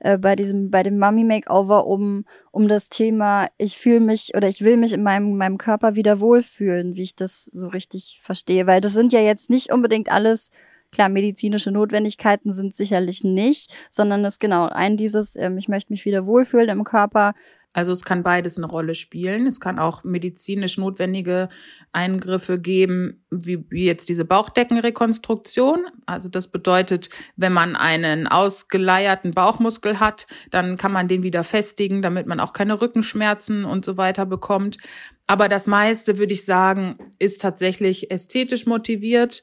äh, 0.00 0.18
bei 0.18 0.36
diesem, 0.36 0.70
bei 0.70 0.82
dem 0.82 0.98
Mummy 0.98 1.24
Makeover 1.24 1.86
um, 1.86 2.24
um 2.52 2.68
das 2.68 2.88
Thema, 2.88 3.48
ich 3.58 3.78
fühle 3.78 4.00
mich 4.00 4.32
oder 4.36 4.48
ich 4.48 4.62
will 4.62 4.76
mich 4.76 4.92
in 4.92 5.02
meinem, 5.02 5.36
meinem 5.36 5.58
Körper 5.58 5.96
wieder 5.96 6.20
wohlfühlen, 6.20 6.94
wie 6.96 7.02
ich 7.02 7.16
das 7.16 7.44
so 7.46 7.68
richtig 7.68 8.20
verstehe. 8.22 8.66
Weil 8.66 8.80
das 8.80 8.92
sind 8.92 9.12
ja 9.12 9.20
jetzt 9.20 9.50
nicht 9.50 9.72
unbedingt 9.72 10.10
alles, 10.10 10.50
klar, 10.92 11.08
medizinische 11.08 11.72
Notwendigkeiten 11.72 12.52
sind 12.52 12.76
sicherlich 12.76 13.24
nicht, 13.24 13.74
sondern 13.90 14.24
es 14.24 14.38
genau 14.38 14.66
ein 14.66 14.96
dieses, 14.96 15.36
ähm, 15.36 15.58
ich 15.58 15.68
möchte 15.68 15.92
mich 15.92 16.04
wieder 16.04 16.26
wohlfühlen 16.26 16.68
im 16.68 16.84
Körper, 16.84 17.34
also 17.74 17.92
es 17.92 18.04
kann 18.04 18.22
beides 18.22 18.56
eine 18.56 18.66
Rolle 18.66 18.94
spielen. 18.94 19.46
Es 19.46 19.60
kann 19.60 19.78
auch 19.78 20.02
medizinisch 20.02 20.78
notwendige 20.78 21.48
Eingriffe 21.92 22.58
geben, 22.58 23.24
wie, 23.30 23.64
wie 23.70 23.84
jetzt 23.84 24.08
diese 24.08 24.24
Bauchdeckenrekonstruktion. 24.24 25.86
Also 26.06 26.28
das 26.28 26.48
bedeutet, 26.48 27.10
wenn 27.36 27.52
man 27.52 27.76
einen 27.76 28.26
ausgeleierten 28.26 29.32
Bauchmuskel 29.32 30.00
hat, 30.00 30.26
dann 30.50 30.76
kann 30.76 30.92
man 30.92 31.08
den 31.08 31.22
wieder 31.22 31.44
festigen, 31.44 32.00
damit 32.00 32.26
man 32.26 32.40
auch 32.40 32.52
keine 32.52 32.80
Rückenschmerzen 32.80 33.64
und 33.64 33.84
so 33.84 33.96
weiter 33.96 34.24
bekommt. 34.24 34.78
Aber 35.26 35.48
das 35.50 35.66
meiste, 35.66 36.18
würde 36.18 36.32
ich 36.32 36.46
sagen, 36.46 36.98
ist 37.18 37.42
tatsächlich 37.42 38.10
ästhetisch 38.10 38.64
motiviert. 38.64 39.42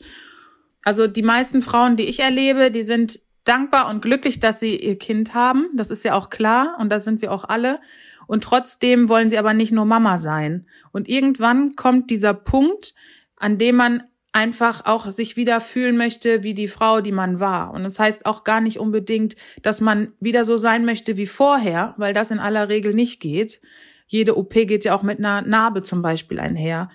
Also 0.84 1.06
die 1.06 1.22
meisten 1.22 1.62
Frauen, 1.62 1.96
die 1.96 2.06
ich 2.06 2.20
erlebe, 2.20 2.72
die 2.72 2.84
sind 2.84 3.20
dankbar 3.46 3.88
und 3.90 4.02
glücklich, 4.02 4.40
dass 4.40 4.60
sie 4.60 4.76
ihr 4.76 4.98
Kind 4.98 5.34
haben. 5.34 5.70
Das 5.76 5.92
ist 5.92 6.04
ja 6.04 6.16
auch 6.16 6.30
klar 6.30 6.76
und 6.80 6.90
da 6.90 7.00
sind 7.00 7.22
wir 7.22 7.32
auch 7.32 7.46
alle. 7.46 7.80
Und 8.28 8.44
trotzdem 8.44 9.10
wollen 9.10 9.30
sie 9.30 9.38
aber 9.38 9.54
nicht 9.54 9.72
nur 9.72 9.86
Mama 9.86 10.18
sein. 10.18 10.68
Und 10.92 11.08
irgendwann 11.10 11.76
kommt 11.76 12.10
dieser 12.10 12.34
Punkt, 12.34 12.94
an 13.36 13.58
dem 13.58 13.76
man 13.76 14.04
einfach 14.36 14.86
auch 14.86 15.12
sich 15.12 15.38
wieder 15.38 15.62
fühlen 15.62 15.96
möchte 15.96 16.44
wie 16.44 16.54
die 16.54 16.68
Frau, 16.68 17.00
die 17.00 17.14
man 17.14 17.40
war. 17.40 17.74
Und 17.74 17.84
das 17.84 18.00
heißt 18.00 18.26
auch 18.26 18.44
gar 18.44 18.60
nicht 18.60 18.80
unbedingt, 18.80 19.38
dass 19.62 19.80
man 19.80 20.12
wieder 20.20 20.44
so 20.44 20.58
sein 20.58 20.84
möchte 20.84 21.16
wie 21.16 21.26
vorher, 21.26 21.94
weil 21.98 22.14
das 22.14 22.32
in 22.32 22.40
aller 22.40 22.68
Regel 22.68 22.94
nicht 22.94 23.22
geht. 23.22 23.62
Jede 24.08 24.38
OP 24.38 24.54
geht 24.54 24.84
ja 24.84 24.94
auch 24.94 25.04
mit 25.04 25.20
einer 25.20 25.42
Narbe 25.42 25.84
zum 25.84 26.02
Beispiel 26.02 26.40
einher. 26.40 26.90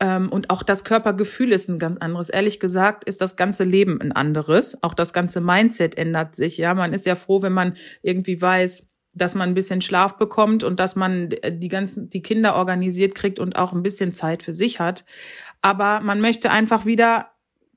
Ähm, 0.00 0.30
und 0.30 0.48
auch 0.48 0.62
das 0.62 0.84
Körpergefühl 0.84 1.52
ist 1.52 1.68
ein 1.68 1.78
ganz 1.78 1.98
anderes. 1.98 2.30
Ehrlich 2.30 2.60
gesagt 2.60 3.04
ist 3.04 3.20
das 3.20 3.36
ganze 3.36 3.64
Leben 3.64 4.00
ein 4.00 4.12
anderes. 4.12 4.82
Auch 4.82 4.94
das 4.94 5.12
ganze 5.12 5.40
Mindset 5.40 5.98
ändert 5.98 6.36
sich. 6.36 6.56
Ja, 6.56 6.74
man 6.74 6.92
ist 6.92 7.04
ja 7.04 7.16
froh, 7.16 7.42
wenn 7.42 7.52
man 7.52 7.76
irgendwie 8.02 8.40
weiß, 8.40 8.87
dass 9.12 9.34
man 9.34 9.50
ein 9.50 9.54
bisschen 9.54 9.80
Schlaf 9.80 10.16
bekommt 10.16 10.64
und 10.64 10.78
dass 10.80 10.96
man 10.96 11.30
die 11.30 11.68
ganzen, 11.68 12.08
die 12.08 12.22
Kinder 12.22 12.56
organisiert 12.56 13.14
kriegt 13.14 13.38
und 13.38 13.56
auch 13.56 13.72
ein 13.72 13.82
bisschen 13.82 14.14
Zeit 14.14 14.42
für 14.42 14.54
sich 14.54 14.80
hat. 14.80 15.04
Aber 15.62 16.00
man 16.00 16.20
möchte 16.20 16.50
einfach 16.50 16.86
wieder 16.86 17.30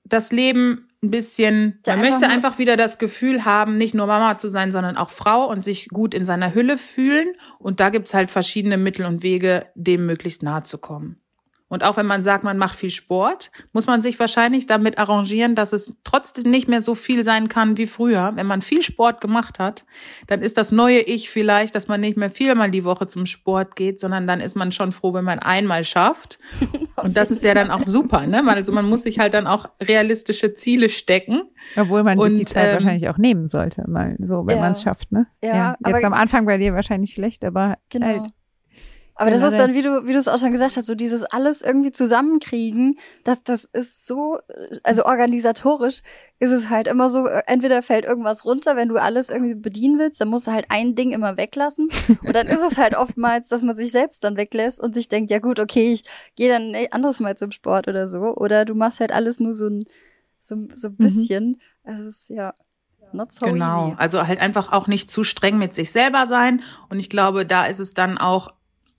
das 0.03 0.31
Leben 0.31 0.88
ein 1.03 1.09
bisschen, 1.09 1.79
man 1.85 2.00
einfach 2.00 2.09
möchte 2.11 2.27
einfach 2.27 2.57
wieder 2.59 2.77
das 2.77 3.00
Gefühl 3.00 3.45
haben, 3.45 3.77
nicht 3.77 3.95
nur 3.95 4.05
Mama 4.07 4.38
zu 4.38 4.50
sein, 4.50 4.71
sondern 4.71 4.97
auch 4.97 5.09
Frau 5.09 5.50
und 5.50 5.63
sich 5.63 5.88
gut 5.88 6.13
in 6.13 6.25
seiner 6.25 6.53
Hülle 6.53 6.77
fühlen. 6.77 7.29
Und 7.57 7.79
da 7.79 7.89
gibt's 7.89 8.13
halt 8.13 8.29
verschiedene 8.29 8.77
Mittel 8.77 9.05
und 9.05 9.23
Wege, 9.23 9.67
dem 9.73 10.05
möglichst 10.05 10.43
nahe 10.43 10.63
zu 10.63 10.77
kommen. 10.77 11.21
Und 11.72 11.86
auch 11.86 11.96
wenn 11.96 12.06
man 12.06 12.22
sagt, 12.22 12.44
man 12.44 12.58
macht 12.58 12.78
viel 12.78 12.90
Sport, 12.90 13.50
muss 13.72 13.88
man 13.88 14.01
sich 14.01 14.20
wahrscheinlich 14.20 14.66
damit 14.66 14.98
arrangieren, 14.98 15.56
dass 15.56 15.72
es 15.72 15.96
trotzdem 16.04 16.51
nicht 16.51 16.68
mehr 16.68 16.82
so 16.82 16.96
viel 16.96 17.24
sein 17.24 17.48
kann 17.48 17.78
wie 17.78 17.86
früher. 17.86 18.34
Wenn 18.36 18.46
man 18.46 18.62
viel 18.62 18.82
Sport 18.82 19.22
gemacht 19.22 19.58
hat, 19.58 19.86
dann 20.28 20.42
ist 20.42 20.58
das 20.58 20.74
neue 20.74 21.00
Ich 21.00 21.30
vielleicht, 21.30 21.74
dass 21.74 21.88
man 21.88 22.01
nicht 22.01 22.18
mehr 22.18 22.30
viermal 22.30 22.72
die 22.72 22.84
Woche 22.84 23.08
zum 23.08 23.25
Sport 23.25 23.78
geht, 23.78 24.01
sondern 24.01 24.28
dann 24.28 24.42
ist 24.42 24.58
man 24.58 24.74
schon 24.74 24.92
froh, 24.92 25.13
wenn 25.13 25.24
man 25.24 25.40
einmal 25.40 25.86
schafft. 25.86 26.40
Und 26.98 27.16
das 27.16 27.32
ist 27.32 27.42
ja 27.42 27.54
dann 27.54 27.72
auch 27.72 27.84
super, 27.84 28.28
ne? 28.28 28.44
Also 28.46 28.74
man 28.74 28.90
muss 28.90 29.04
sich 29.04 29.20
halt 29.20 29.34
dann 29.34 29.48
auch 29.48 29.70
realistische 29.82 30.54
Ziele 30.54 30.90
stecken. 30.90 31.44
Obwohl 31.78 32.04
man 32.04 32.20
sich 32.20 32.34
die 32.34 32.46
Zeit 32.46 32.68
ähm, 32.68 32.74
wahrscheinlich 32.74 33.08
auch 33.08 33.18
nehmen 33.18 33.48
sollte, 33.48 33.90
mal 33.90 34.18
so, 34.20 34.46
wenn 34.46 34.58
ja. 34.58 34.63
man 34.63 34.74
es 34.74 34.82
schafft, 34.82 35.13
ne? 35.13 35.28
Ja, 35.42 35.56
ja. 35.56 35.75
Jetzt 35.88 36.04
am 36.04 36.12
Anfang 36.12 36.46
bei 36.46 36.58
dir 36.58 36.74
wahrscheinlich 36.74 37.13
schlecht, 37.13 37.46
aber 37.46 37.78
genau. 37.88 38.08
halt 38.08 38.24
aber 39.22 39.30
das 39.30 39.44
ist 39.44 39.58
dann, 39.60 39.75
wie 39.75 39.84
du, 39.84 40.08
wie 40.08 40.13
du 40.13 40.18
es 40.18 40.28
auch 40.28 40.40
schon 40.40 40.51
gesagt 40.51 40.78
hast, 40.78 40.88
so 40.88 40.96
dieses 40.96 41.22
alles 41.24 41.62
irgendwie 41.62 41.92
zusammenkriegen, 41.92 42.98
das, 43.24 43.44
das 43.44 43.66
ist 43.66 44.08
so, 44.08 44.40
also 44.82 45.06
organisatorisch 45.06 46.01
ist 46.40 46.50
es 46.50 46.70
halt 46.70 46.88
immer 46.88 47.08
so, 47.08 47.28
entweder 47.28 47.84
fällt 47.84 48.04
irgendwas 48.04 48.46
runter, 48.46 48.75
wenn 48.75 48.90
du 48.90 48.98
alles 48.98 49.30
irgendwie 49.30 49.54
bedienen 49.54 50.00
willst, 50.00 50.20
dann 50.22 50.30
musst 50.30 50.48
du 50.48 50.51
halt 50.51 50.66
ein 50.70 50.96
Ding 50.96 51.12
immer 51.12 51.38
weglassen. 51.38 51.88
Und 52.24 52.36
dann 52.36 52.48
ist 52.48 52.63
es 52.63 52.80
halt 52.80 52.96
oftmals, 52.96 53.48
dass 53.48 53.62
man 53.62 53.78
sich 53.78 53.92
selbst 53.92 54.24
dann 54.24 54.38
weglässt 54.38 54.80
und 54.80 54.96
sich 54.96 55.08
denkt, 55.08 55.30
ja 55.30 55.38
gut, 55.38 55.60
okay, 55.60 55.94
ich 55.94 56.04
gehe 56.36 56.50
dann 56.50 56.74
ein 56.74 56.92
anderes 56.92 57.20
Mal 57.20 57.38
zum 57.38 57.51
Sport 57.51 57.88
oder 57.88 58.10
so. 58.10 58.36
Oder 58.36 58.66
du 58.66 58.74
machst 58.74 59.01
halt 59.01 59.12
alles 59.12 59.40
nur 59.40 59.54
so 59.54 59.68
ein, 59.68 59.86
so, 60.42 60.56
so 60.74 60.88
ein 60.88 60.96
mhm. 60.98 61.04
bisschen. 61.04 61.48
Mhm. 61.48 61.58
Also 61.84 62.10
es 62.10 62.22
ist 62.22 62.30
ja. 62.30 62.56
Not 63.13 63.34
so 63.34 63.46
genau, 63.46 63.88
easy. 63.88 63.96
also 63.98 64.25
halt 64.25 64.40
einfach 64.40 64.72
auch 64.72 64.88
nicht 64.88 65.12
zu 65.12 65.25
streng 65.25 65.58
mit 65.58 65.74
sich 65.74 65.92
selber 65.92 66.25
sein. 66.25 66.62
Und 66.90 67.00
ich 67.00 67.10
glaube, 67.10 67.46
da 67.46 67.66
ist 67.66 67.80
es 67.80 67.94
dann 67.94 68.18
auch 68.18 68.54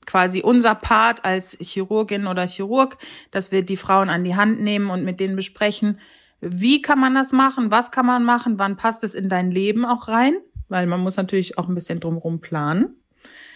quasi 0.06 0.42
unser 0.42 0.75
Part 0.75 1.25
als 1.25 1.56
Chirurgin 1.61 2.26
oder 2.26 2.47
Chirurg, 2.47 2.99
dass 3.30 3.52
wir 3.52 3.62
die 3.62 3.76
Frauen 3.76 4.11
an 4.11 4.25
die 4.25 4.37
Hand 4.37 4.61
nehmen 4.61 4.90
und 4.90 5.04
mit 5.04 5.21
denen 5.21 5.37
besprechen, 5.37 5.99
wie 6.40 6.82
kann 6.82 6.99
man 6.99 7.14
das 7.14 7.32
machen, 7.32 7.71
was 7.71 7.90
kann 7.92 8.06
man 8.06 8.25
machen, 8.25 8.59
wann 8.59 8.76
passt 8.76 9.04
es 9.04 9.14
in 9.14 9.28
dein 9.28 9.50
Leben 9.50 9.85
auch 9.85 10.09
rein, 10.09 10.35
weil 10.68 10.87
man 10.87 11.00
muss 11.00 11.16
natürlich 11.16 11.56
auch 11.56 11.68
ein 11.68 11.75
bisschen 11.75 12.00
drumherum 12.00 12.40
planen. 12.40 12.97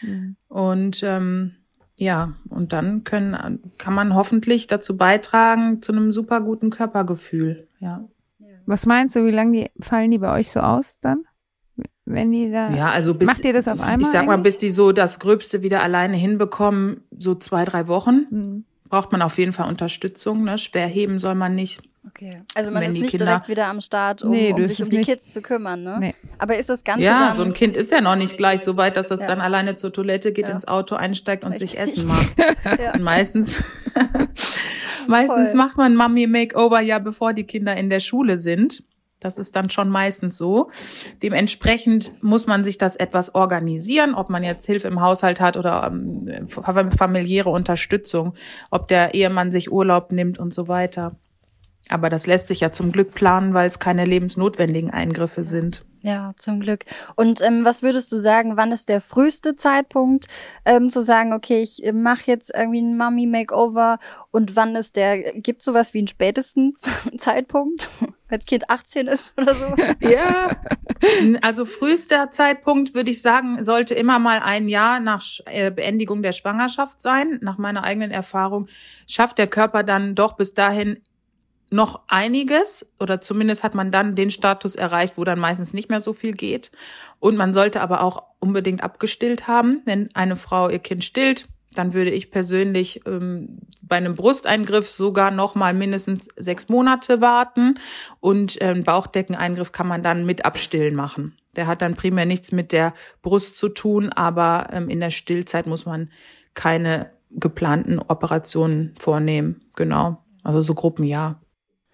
Mhm. 0.03 0.37
Und 0.49 1.03
ähm, 1.03 1.57
ja, 1.97 2.35
und 2.51 2.73
dann 2.73 3.05
können, 3.05 3.61
kann 3.79 3.95
man 3.95 4.15
hoffentlich 4.15 4.67
dazu 4.67 4.97
beitragen 4.97 5.83
zu 5.83 5.93
einem 5.93 6.13
super 6.13 6.41
guten 6.41 6.71
Körpergefühl. 6.71 7.69
Ja. 7.81 8.07
Was 8.67 8.85
meinst 8.85 9.17
du, 9.17 9.25
wie 9.25 9.31
lange 9.31 9.53
die 9.53 9.83
fallen 9.83 10.11
die 10.11 10.19
bei 10.19 10.33
euch 10.39 10.51
so 10.51 10.61
aus 10.61 10.99
dann? 11.01 11.25
Wenn 12.07 12.31
die 12.31 12.51
da. 12.51 12.71
Ja, 12.71 12.91
also 12.91 13.15
bis, 13.15 13.27
macht 13.27 13.45
ihr 13.45 13.53
das 13.53 13.67
auf 13.67 13.81
einmal? 13.81 14.01
Ich 14.01 14.07
sag 14.07 14.27
mal, 14.27 14.39
bis 14.39 14.59
die 14.59 14.71
so 14.71 14.93
das 14.93 15.19
Gröbste 15.19 15.63
wieder 15.63 15.83
alleine 15.83 16.17
hinbekommen, 16.17 17.03
so 17.19 17.35
zwei, 17.35 17.65
drei 17.65 17.89
Wochen, 17.89 18.27
mhm. 18.31 18.65
braucht 18.89 19.11
man 19.11 19.23
auf 19.23 19.37
jeden 19.39 19.53
Fall 19.53 19.69
Unterstützung. 19.69 20.45
Ne? 20.45 20.57
Schwer 20.57 20.87
heben 20.87 21.19
soll 21.19 21.35
man 21.35 21.57
nicht. 21.57 21.83
Okay. 22.09 22.41
Also 22.55 22.71
man 22.71 22.85
ist 22.85 22.93
nicht 22.93 23.11
Kinder 23.11 23.27
direkt 23.27 23.49
wieder 23.49 23.67
am 23.67 23.81
Start, 23.81 24.23
um, 24.23 24.31
nee, 24.31 24.53
um 24.53 24.65
sich 24.65 24.81
um 24.81 24.89
die 24.89 24.99
nicht. 24.99 25.09
Kids 25.09 25.33
zu 25.33 25.43
kümmern, 25.43 25.83
ne? 25.83 25.97
Nee. 25.99 26.15
Aber 26.39 26.57
ist 26.57 26.69
das 26.69 26.85
Ganze 26.85 27.05
Ja, 27.05 27.29
dann 27.29 27.37
so 27.37 27.43
ein 27.43 27.53
Kind 27.53 27.77
ist 27.77 27.91
ja 27.91 28.01
noch 28.01 28.15
nicht 28.15 28.37
gleich 28.37 28.63
so 28.63 28.77
weit, 28.77 28.97
dass 28.97 29.11
es 29.11 29.21
ja. 29.21 29.27
dann 29.27 29.41
alleine 29.41 29.75
zur 29.75 29.93
Toilette 29.93 30.33
geht, 30.33 30.47
ja. 30.47 30.55
ins 30.55 30.69
Auto 30.69 30.95
einsteigt 30.95 31.43
und 31.43 31.53
Richtig. 31.53 31.73
sich 31.73 31.81
Essen 31.81 32.07
macht. 32.07 32.29
ja. 32.81 32.95
Und 32.95 33.03
meistens, 33.03 33.61
meistens 35.09 35.49
Voll. 35.49 35.57
macht 35.57 35.77
man 35.77 35.97
Mummy 35.97 36.29
Makeover 36.29 36.81
ja, 36.81 37.01
bevor 37.01 37.33
die 37.33 37.45
Kinder 37.45 37.77
in 37.77 37.91
der 37.91 38.01
Schule 38.01 38.39
sind. 38.39 38.85
Das 39.21 39.39
ist 39.39 39.57
dann 39.57 39.71
schon 39.71 39.89
meistens 39.89 40.37
so. 40.37 40.71
Dementsprechend 41.23 42.23
muss 42.23 42.47
man 42.47 42.65
sich 42.65 42.77
das 42.77 42.97
etwas 42.97 43.35
organisieren, 43.35 44.15
ob 44.15 44.29
man 44.29 44.45
jetzt 44.45 44.67
Hilfe 44.67 44.89
im 44.89 45.01
Haushalt 45.01 45.41
hat 45.41 45.57
oder 45.57 45.87
ähm, 45.87 46.47
familiäre 46.49 47.51
Unterstützung, 47.51 48.35
ob 48.71 48.89
der 48.89 49.15
Ehemann 49.15 49.53
sich 49.53 49.73
Urlaub 49.73 50.13
nimmt 50.13 50.39
und 50.39 50.53
so 50.53 50.69
weiter. 50.69 51.17
Aber 51.89 52.11
das 52.11 52.27
lässt 52.27 52.49
sich 52.49 52.61
ja 52.61 52.73
zum 52.73 52.91
Glück 52.91 53.15
planen, 53.15 53.55
weil 53.55 53.67
es 53.67 53.79
keine 53.79 54.05
lebensnotwendigen 54.05 54.91
Eingriffe 54.91 55.45
sind. 55.45 55.85
Ja, 56.03 56.35
zum 56.39 56.61
Glück. 56.61 56.85
Und 57.17 57.41
ähm, 57.41 57.65
was 57.65 57.83
würdest 57.83 58.13
du 58.13 58.19
sagen, 58.19 58.57
wann 58.57 58.71
ist 58.71 58.89
der 58.89 59.01
früheste 59.01 59.57
Zeitpunkt, 59.57 60.27
ähm, 60.65 60.91
zu 60.91 61.03
sagen, 61.03 61.33
okay, 61.33 61.63
ich 61.63 61.85
äh, 61.85 61.93
mache 61.93 62.23
jetzt 62.27 62.53
irgendwie 62.55 62.81
ein 62.81 62.97
Mummy 62.97 63.27
Makeover 63.27 63.99
und 64.31 64.55
wann 64.57 64.77
ist 64.77 64.97
der, 64.97 65.33
gibt 65.41 65.63
sowas 65.63 65.95
wie 65.95 65.99
einen 65.99 66.09
spätesten 66.09 66.75
Zeitpunkt, 67.19 67.91
wenn 68.29 68.39
das 68.39 68.47
Kind 68.47 68.71
18 68.71 69.07
ist 69.07 69.35
oder 69.37 69.55
so? 69.55 69.75
ja, 70.01 70.51
also 71.43 71.65
frühester 71.65 72.31
Zeitpunkt 72.31 72.95
würde 72.95 73.11
ich 73.11 73.23
sagen, 73.23 73.63
sollte 73.63 73.95
immer 73.95 74.19
mal 74.19 74.41
ein 74.41 74.69
Jahr 74.69 75.01
nach 75.01 75.25
äh, 75.47 75.71
Beendigung 75.71 76.23
der 76.23 76.33
Schwangerschaft 76.33 77.01
sein. 77.01 77.39
Nach 77.43 77.59
meiner 77.59 77.85
eigenen 77.85 78.11
Erfahrung 78.11 78.69
schafft 79.07 79.39
der 79.39 79.47
Körper 79.47 79.83
dann 79.83 80.15
doch 80.15 80.35
bis 80.35 80.55
dahin 80.55 81.01
noch 81.71 82.03
einiges 82.07 82.93
oder 83.01 83.21
zumindest 83.21 83.65
hat 83.65 83.75
man 83.75 83.91
dann 83.91 84.15
den 84.15 84.31
Status 84.31 84.77
erreicht, 84.77 85.15
wo 85.17 85.25
dann 85.25 85.39
meistens 85.39 85.73
nicht 85.73 85.91
mehr 85.91 86.01
so 86.01 86.13
viel 86.13 86.33
geht. 86.33 86.71
Und 87.19 87.37
man 87.37 87.55
sollte 87.55 87.81
aber 87.81 88.03
auch 88.03 88.23
unbedingt 88.39 88.83
abgestillt 88.83 89.49
haben. 89.49 89.83
Wenn 89.85 90.09
eine 90.15 90.37
Frau 90.37 90.69
ihr 90.69 90.79
Kind 90.79 91.05
stillt, 91.05 91.49
dann 91.79 91.95
würde 91.95 92.11
ich 92.11 92.31
persönlich 92.31 93.03
ähm, 93.07 93.61
bei 93.83 93.97
einem 93.97 94.15
Brusteingriff 94.15 94.91
sogar 94.91 95.31
noch 95.31 95.55
mal 95.55 95.75
mindestens 95.75 96.29
sechs 96.37 96.69
Monate 96.69 97.21
warten 97.21 97.79
und 98.21 98.59
ähm, 98.61 98.85
Bauchdeckeneingriff 98.85 99.73
kann 99.73 99.87
man 99.87 100.03
dann 100.03 100.27
mit 100.27 100.45
Abstillen 100.45 100.95
machen. 100.95 101.37
Der 101.57 101.67
hat 101.67 101.83
dann 101.83 101.95
primär 101.95 102.27
nichts 102.27 102.53
mit 102.53 102.73
der 102.73 102.95
Brust 103.23 103.57
zu 103.57 103.69
tun, 103.69 104.11
aber 104.11 104.69
ähm, 104.73 104.89
in 104.89 105.01
der 105.01 105.11
Stillzeit 105.11 105.67
muss 105.67 105.87
man 105.87 106.11
keine 106.55 107.11
geplanten 107.31 107.99
Operationen 107.99 108.95
vornehmen. 108.99 109.63
Genau, 109.75 110.25
also 110.43 110.61
so 110.61 110.75
Gruppen 110.75 111.05
ja. 111.05 111.41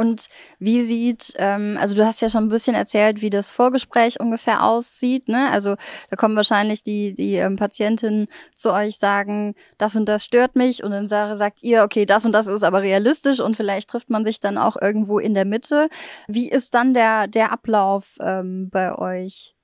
Und 0.02 0.28
wie 0.59 0.82
sieht, 0.82 1.32
ähm, 1.37 1.78
also 1.80 1.94
du 1.94 2.04
hast 2.04 2.21
ja 2.21 2.28
schon 2.28 2.47
ein 2.47 2.49
bisschen 2.49 2.75
erzählt, 2.75 3.23
wie 3.23 3.30
das 3.30 3.52
Vorgespräch 3.52 4.18
ungefähr 4.18 4.64
aussieht, 4.64 5.28
ne? 5.28 5.49
Also 5.52 5.76
da 6.11 6.16
kommen 6.16 6.35
wahrscheinlich 6.35 6.82
die, 6.82 7.14
die 7.14 7.35
ähm, 7.37 7.54
Patientinnen 7.54 8.26
zu 8.56 8.73
euch 8.73 8.99
sagen, 8.99 9.54
das 9.78 9.94
und 9.94 10.06
das 10.09 10.25
stört 10.25 10.56
mich 10.56 10.82
und 10.82 10.90
dann 10.90 11.09
sagt 11.09 11.62
ihr, 11.62 11.85
okay, 11.85 12.04
das 12.04 12.25
und 12.25 12.32
das 12.32 12.49
ist 12.49 12.64
aber 12.64 12.82
realistisch 12.82 13.38
und 13.38 13.56
vielleicht 13.56 13.90
trifft 13.90 14.11
man 14.11 14.25
sich 14.25 14.40
dann 14.40 14.59
auch 14.59 14.76
irgendwo 14.80 15.21
in 15.21 15.35
der 15.35 15.44
Mitte. 15.44 15.88
Wie 16.26 16.50
ist 16.50 16.75
dann 16.75 16.94
der, 16.94 17.28
der 17.28 17.52
Ablauf 17.52 18.18
ähm, 18.21 18.71
bei 18.73 18.99
euch? 18.99 19.54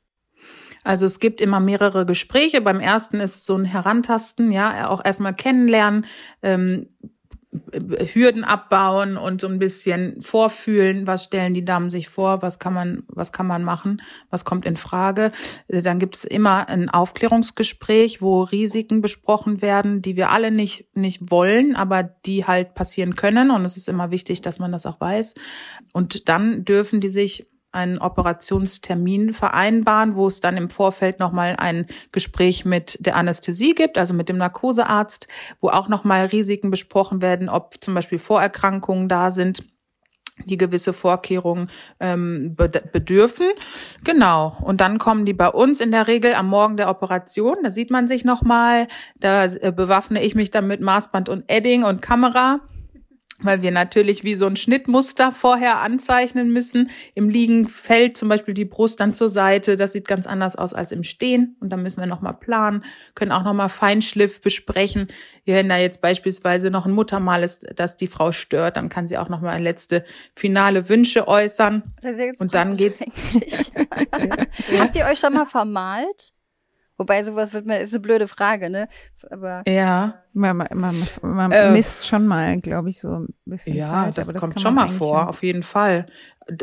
Also 0.84 1.04
es 1.04 1.18
gibt 1.18 1.40
immer 1.40 1.58
mehrere 1.58 2.06
Gespräche. 2.06 2.60
Beim 2.60 2.78
ersten 2.78 3.18
ist 3.18 3.34
es 3.34 3.44
so 3.44 3.56
ein 3.56 3.64
Herantasten, 3.64 4.52
ja, 4.52 4.88
auch 4.88 5.04
erstmal 5.04 5.34
kennenlernen, 5.34 6.06
ähm, 6.42 6.88
Hürden 8.12 8.44
abbauen 8.44 9.16
und 9.16 9.40
so 9.40 9.46
ein 9.46 9.58
bisschen 9.58 10.20
vorfühlen, 10.20 11.06
was 11.06 11.24
stellen 11.24 11.54
die 11.54 11.64
Damen 11.64 11.88
sich 11.88 12.08
vor, 12.08 12.42
was 12.42 12.58
kann 12.58 12.74
man, 12.74 13.04
was 13.08 13.32
kann 13.32 13.46
man 13.46 13.64
machen, 13.64 14.02
was 14.28 14.44
kommt 14.44 14.66
in 14.66 14.76
Frage. 14.76 15.32
Dann 15.68 15.98
gibt 15.98 16.16
es 16.16 16.24
immer 16.24 16.68
ein 16.68 16.90
Aufklärungsgespräch, 16.90 18.20
wo 18.20 18.42
Risiken 18.42 19.00
besprochen 19.00 19.62
werden, 19.62 20.02
die 20.02 20.16
wir 20.16 20.30
alle 20.30 20.50
nicht, 20.50 20.94
nicht 20.94 21.30
wollen, 21.30 21.74
aber 21.74 22.02
die 22.02 22.44
halt 22.44 22.74
passieren 22.74 23.16
können. 23.16 23.50
Und 23.50 23.64
es 23.64 23.78
ist 23.78 23.88
immer 23.88 24.10
wichtig, 24.10 24.42
dass 24.42 24.58
man 24.58 24.70
das 24.70 24.84
auch 24.84 25.00
weiß. 25.00 25.34
Und 25.94 26.28
dann 26.28 26.66
dürfen 26.66 27.00
die 27.00 27.08
sich 27.08 27.46
einen 27.70 27.98
Operationstermin 27.98 29.32
vereinbaren, 29.32 30.14
wo 30.14 30.28
es 30.28 30.40
dann 30.40 30.56
im 30.56 30.70
Vorfeld 30.70 31.18
nochmal 31.18 31.56
ein 31.58 31.86
Gespräch 32.12 32.64
mit 32.64 32.98
der 33.04 33.16
Anästhesie 33.16 33.74
gibt, 33.74 33.98
also 33.98 34.14
mit 34.14 34.28
dem 34.28 34.38
Narkosearzt, 34.38 35.28
wo 35.60 35.68
auch 35.68 35.88
nochmal 35.88 36.26
Risiken 36.26 36.70
besprochen 36.70 37.20
werden, 37.20 37.48
ob 37.48 37.74
zum 37.82 37.94
Beispiel 37.94 38.18
Vorerkrankungen 38.18 39.08
da 39.08 39.30
sind 39.30 39.64
die 40.44 40.56
gewisse 40.56 40.92
Vorkehrungen 40.92 41.68
ähm, 42.00 42.54
bedürfen. 42.56 43.48
Genau. 44.04 44.56
Und 44.60 44.80
dann 44.80 44.98
kommen 44.98 45.24
die 45.24 45.32
bei 45.32 45.48
uns 45.48 45.80
in 45.80 45.90
der 45.90 46.06
Regel 46.06 46.34
am 46.34 46.48
Morgen 46.48 46.76
der 46.76 46.88
Operation. 46.88 47.56
Da 47.62 47.70
sieht 47.70 47.90
man 47.90 48.06
sich 48.08 48.24
nochmal. 48.24 48.86
Da 49.16 49.46
äh, 49.46 49.72
bewaffne 49.74 50.22
ich 50.22 50.34
mich 50.34 50.50
dann 50.50 50.66
mit 50.66 50.80
Maßband 50.80 51.28
und 51.28 51.44
Edding 51.48 51.82
und 51.82 52.02
Kamera 52.02 52.60
weil 53.40 53.62
wir 53.62 53.70
natürlich 53.70 54.24
wie 54.24 54.34
so 54.34 54.46
ein 54.46 54.56
Schnittmuster 54.56 55.32
vorher 55.32 55.80
anzeichnen 55.80 56.52
müssen. 56.52 56.90
Im 57.14 57.28
Liegen 57.28 57.68
fällt 57.68 58.16
zum 58.16 58.28
Beispiel 58.28 58.54
die 58.54 58.64
Brust 58.64 59.00
dann 59.00 59.14
zur 59.14 59.28
Seite. 59.28 59.76
Das 59.76 59.92
sieht 59.92 60.08
ganz 60.08 60.26
anders 60.26 60.56
aus 60.56 60.74
als 60.74 60.92
im 60.92 61.04
Stehen. 61.04 61.56
Und 61.60 61.70
dann 61.70 61.82
müssen 61.82 62.00
wir 62.00 62.06
nochmal 62.06 62.34
planen, 62.34 62.84
können 63.14 63.32
auch 63.32 63.44
nochmal 63.44 63.68
Feinschliff 63.68 64.40
besprechen. 64.40 65.08
Wenn 65.44 65.68
da 65.68 65.76
jetzt 65.76 66.00
beispielsweise 66.00 66.70
noch 66.70 66.86
ein 66.86 66.92
Muttermal 66.92 67.42
ist, 67.42 67.66
das 67.76 67.96
die 67.96 68.06
Frau 68.08 68.32
stört, 68.32 68.76
dann 68.76 68.88
kann 68.88 69.08
sie 69.08 69.18
auch 69.18 69.28
nochmal 69.28 69.60
letzte 69.62 70.04
finale 70.34 70.88
Wünsche 70.88 71.28
äußern. 71.28 71.82
Und 72.40 72.54
dann 72.54 72.76
geht's. 72.76 73.00
Habt 74.78 74.96
ihr 74.96 75.04
euch 75.06 75.18
schon 75.18 75.34
mal 75.34 75.46
vermalt? 75.46 76.32
Wobei 76.98 77.22
sowas 77.22 77.52
wird 77.54 77.64
mir, 77.64 77.78
ist 77.78 77.94
eine 77.94 78.00
blöde 78.00 78.26
Frage, 78.26 78.68
ne? 78.68 78.88
Aber. 79.30 79.62
Ja. 79.66 80.22
Man, 80.32 80.56
man, 80.56 80.68
man, 80.74 80.94
man 81.22 81.52
äh, 81.52 81.70
misst 81.70 82.06
schon 82.06 82.26
mal, 82.26 82.60
glaube 82.60 82.90
ich, 82.90 83.00
so 83.00 83.08
ein 83.08 83.28
bisschen. 83.44 83.74
Ja, 83.76 84.02
falsch, 84.02 84.16
das, 84.16 84.26
das 84.28 84.40
kommt 84.40 84.60
schon 84.60 84.74
mal 84.74 84.88
vor, 84.88 85.28
auf 85.28 85.42
jeden 85.42 85.62
Fall 85.62 86.06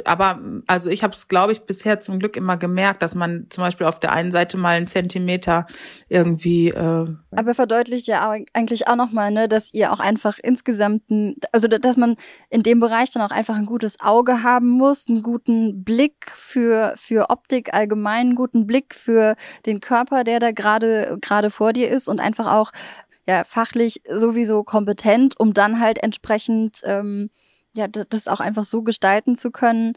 aber 0.05 0.39
also 0.67 0.89
ich 0.89 1.03
habe 1.03 1.13
es, 1.13 1.27
glaube 1.27 1.51
ich, 1.51 1.61
bisher 1.61 1.99
zum 1.99 2.19
Glück 2.19 2.35
immer 2.35 2.57
gemerkt, 2.57 3.03
dass 3.03 3.13
man 3.13 3.47
zum 3.49 3.63
Beispiel 3.63 3.85
auf 3.85 3.99
der 3.99 4.11
einen 4.11 4.31
Seite 4.31 4.57
mal 4.57 4.77
einen 4.77 4.87
Zentimeter 4.87 5.65
irgendwie. 6.09 6.69
Äh 6.69 7.15
aber 7.31 7.53
verdeutlicht 7.53 8.07
ja 8.07 8.35
eigentlich 8.53 8.87
auch 8.87 8.95
nochmal, 8.95 9.31
ne, 9.31 9.47
dass 9.47 9.73
ihr 9.73 9.91
auch 9.91 9.99
einfach 9.99 10.39
insgesamt, 10.41 11.09
ein, 11.11 11.35
also 11.51 11.67
dass 11.67 11.97
man 11.97 12.15
in 12.49 12.63
dem 12.63 12.79
Bereich 12.79 13.11
dann 13.11 13.21
auch 13.21 13.31
einfach 13.31 13.55
ein 13.55 13.65
gutes 13.67 13.99
Auge 13.99 14.41
haben 14.43 14.69
muss, 14.69 15.07
einen 15.07 15.21
guten 15.21 15.83
Blick 15.83 16.31
für 16.33 16.93
für 16.95 17.29
Optik 17.29 17.73
allgemein, 17.73 18.27
einen 18.27 18.35
guten 18.35 18.65
Blick 18.65 18.95
für 18.95 19.35
den 19.65 19.81
Körper, 19.81 20.23
der 20.23 20.39
da 20.39 20.51
gerade 20.51 21.17
gerade 21.21 21.51
vor 21.51 21.73
dir 21.73 21.89
ist 21.89 22.07
und 22.07 22.19
einfach 22.19 22.51
auch 22.51 22.71
ja 23.27 23.43
fachlich 23.43 24.01
sowieso 24.09 24.63
kompetent, 24.63 25.39
um 25.39 25.53
dann 25.53 25.79
halt 25.79 26.01
entsprechend 26.01 26.81
ähm, 26.83 27.29
ja, 27.75 27.87
das 27.87 28.27
auch 28.27 28.39
einfach 28.39 28.63
so 28.63 28.83
gestalten 28.83 29.37
zu 29.37 29.51
können, 29.51 29.93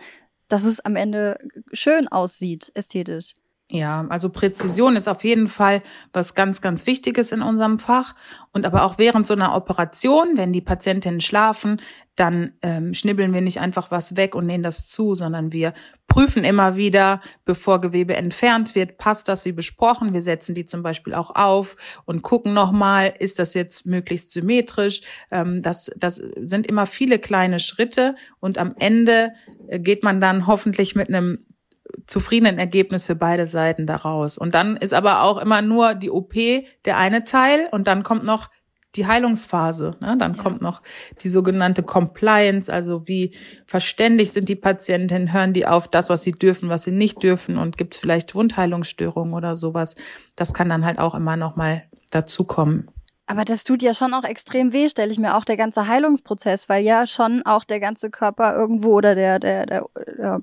dass 0.48 0.64
es 0.64 0.80
am 0.80 0.96
Ende 0.96 1.38
schön 1.72 2.08
aussieht, 2.08 2.72
ästhetisch. 2.74 3.34
Ja, 3.70 4.06
also 4.08 4.30
Präzision 4.30 4.96
ist 4.96 5.08
auf 5.08 5.24
jeden 5.24 5.46
Fall 5.46 5.82
was 6.14 6.34
ganz, 6.34 6.62
ganz 6.62 6.86
Wichtiges 6.86 7.32
in 7.32 7.42
unserem 7.42 7.78
Fach. 7.78 8.14
Und 8.50 8.64
aber 8.64 8.82
auch 8.82 8.96
während 8.96 9.26
so 9.26 9.34
einer 9.34 9.54
Operation, 9.54 10.38
wenn 10.38 10.54
die 10.54 10.62
Patientinnen 10.62 11.20
schlafen, 11.20 11.82
dann 12.16 12.54
ähm, 12.62 12.94
schnibbeln 12.94 13.34
wir 13.34 13.42
nicht 13.42 13.60
einfach 13.60 13.90
was 13.90 14.16
weg 14.16 14.34
und 14.34 14.46
nähen 14.46 14.62
das 14.62 14.86
zu, 14.86 15.14
sondern 15.14 15.52
wir 15.52 15.74
prüfen 16.08 16.44
immer 16.44 16.76
wieder, 16.76 17.20
bevor 17.44 17.80
Gewebe 17.82 18.16
entfernt 18.16 18.74
wird, 18.74 18.96
passt 18.96 19.28
das 19.28 19.44
wie 19.44 19.52
besprochen. 19.52 20.14
Wir 20.14 20.22
setzen 20.22 20.54
die 20.54 20.64
zum 20.64 20.82
Beispiel 20.82 21.12
auch 21.12 21.36
auf 21.36 21.76
und 22.06 22.22
gucken 22.22 22.54
nochmal, 22.54 23.14
ist 23.18 23.38
das 23.38 23.52
jetzt 23.52 23.84
möglichst 23.84 24.30
symmetrisch. 24.30 25.02
Ähm, 25.30 25.60
das, 25.60 25.90
das 25.94 26.16
sind 26.16 26.66
immer 26.66 26.86
viele 26.86 27.18
kleine 27.18 27.60
Schritte 27.60 28.14
und 28.40 28.56
am 28.56 28.74
Ende 28.78 29.32
äh, 29.68 29.78
geht 29.78 30.02
man 30.02 30.22
dann 30.22 30.46
hoffentlich 30.46 30.96
mit 30.96 31.08
einem 31.08 31.44
zufriedenen 32.06 32.58
Ergebnis 32.58 33.04
für 33.04 33.14
beide 33.14 33.46
Seiten 33.46 33.86
daraus. 33.86 34.38
Und 34.38 34.54
dann 34.54 34.76
ist 34.76 34.94
aber 34.94 35.22
auch 35.22 35.38
immer 35.38 35.62
nur 35.62 35.94
die 35.94 36.10
OP 36.10 36.34
der 36.84 36.96
eine 36.96 37.24
Teil 37.24 37.68
und 37.70 37.86
dann 37.86 38.02
kommt 38.02 38.24
noch 38.24 38.48
die 38.94 39.06
Heilungsphase. 39.06 39.96
Ne? 40.00 40.16
Dann 40.18 40.34
ja. 40.34 40.42
kommt 40.42 40.62
noch 40.62 40.82
die 41.22 41.30
sogenannte 41.30 41.82
Compliance, 41.82 42.72
also 42.72 43.06
wie 43.06 43.36
verständig 43.66 44.32
sind 44.32 44.48
die 44.48 44.56
Patientinnen, 44.56 45.32
hören 45.32 45.52
die 45.52 45.66
auf 45.66 45.88
das, 45.88 46.08
was 46.08 46.22
sie 46.22 46.32
dürfen, 46.32 46.68
was 46.68 46.84
sie 46.84 46.90
nicht 46.90 47.22
dürfen 47.22 47.58
und 47.58 47.76
gibt 47.76 47.94
es 47.94 48.00
vielleicht 48.00 48.34
Wundheilungsstörungen 48.34 49.34
oder 49.34 49.56
sowas. 49.56 49.96
Das 50.36 50.54
kann 50.54 50.68
dann 50.68 50.84
halt 50.84 50.98
auch 50.98 51.14
immer 51.14 51.36
noch 51.36 51.56
mal 51.56 51.84
dazukommen. 52.10 52.90
Aber 53.26 53.44
das 53.44 53.62
tut 53.62 53.82
ja 53.82 53.92
schon 53.92 54.14
auch 54.14 54.24
extrem 54.24 54.72
weh, 54.72 54.88
stelle 54.88 55.12
ich 55.12 55.18
mir 55.18 55.36
auch 55.36 55.44
der 55.44 55.58
ganze 55.58 55.86
Heilungsprozess, 55.86 56.70
weil 56.70 56.82
ja 56.82 57.06
schon 57.06 57.42
auch 57.44 57.64
der 57.64 57.78
ganze 57.78 58.08
Körper 58.08 58.56
irgendwo 58.56 58.94
oder 58.94 59.14
der, 59.14 59.38
der, 59.38 59.66
der, 59.66 59.84
der 60.16 60.40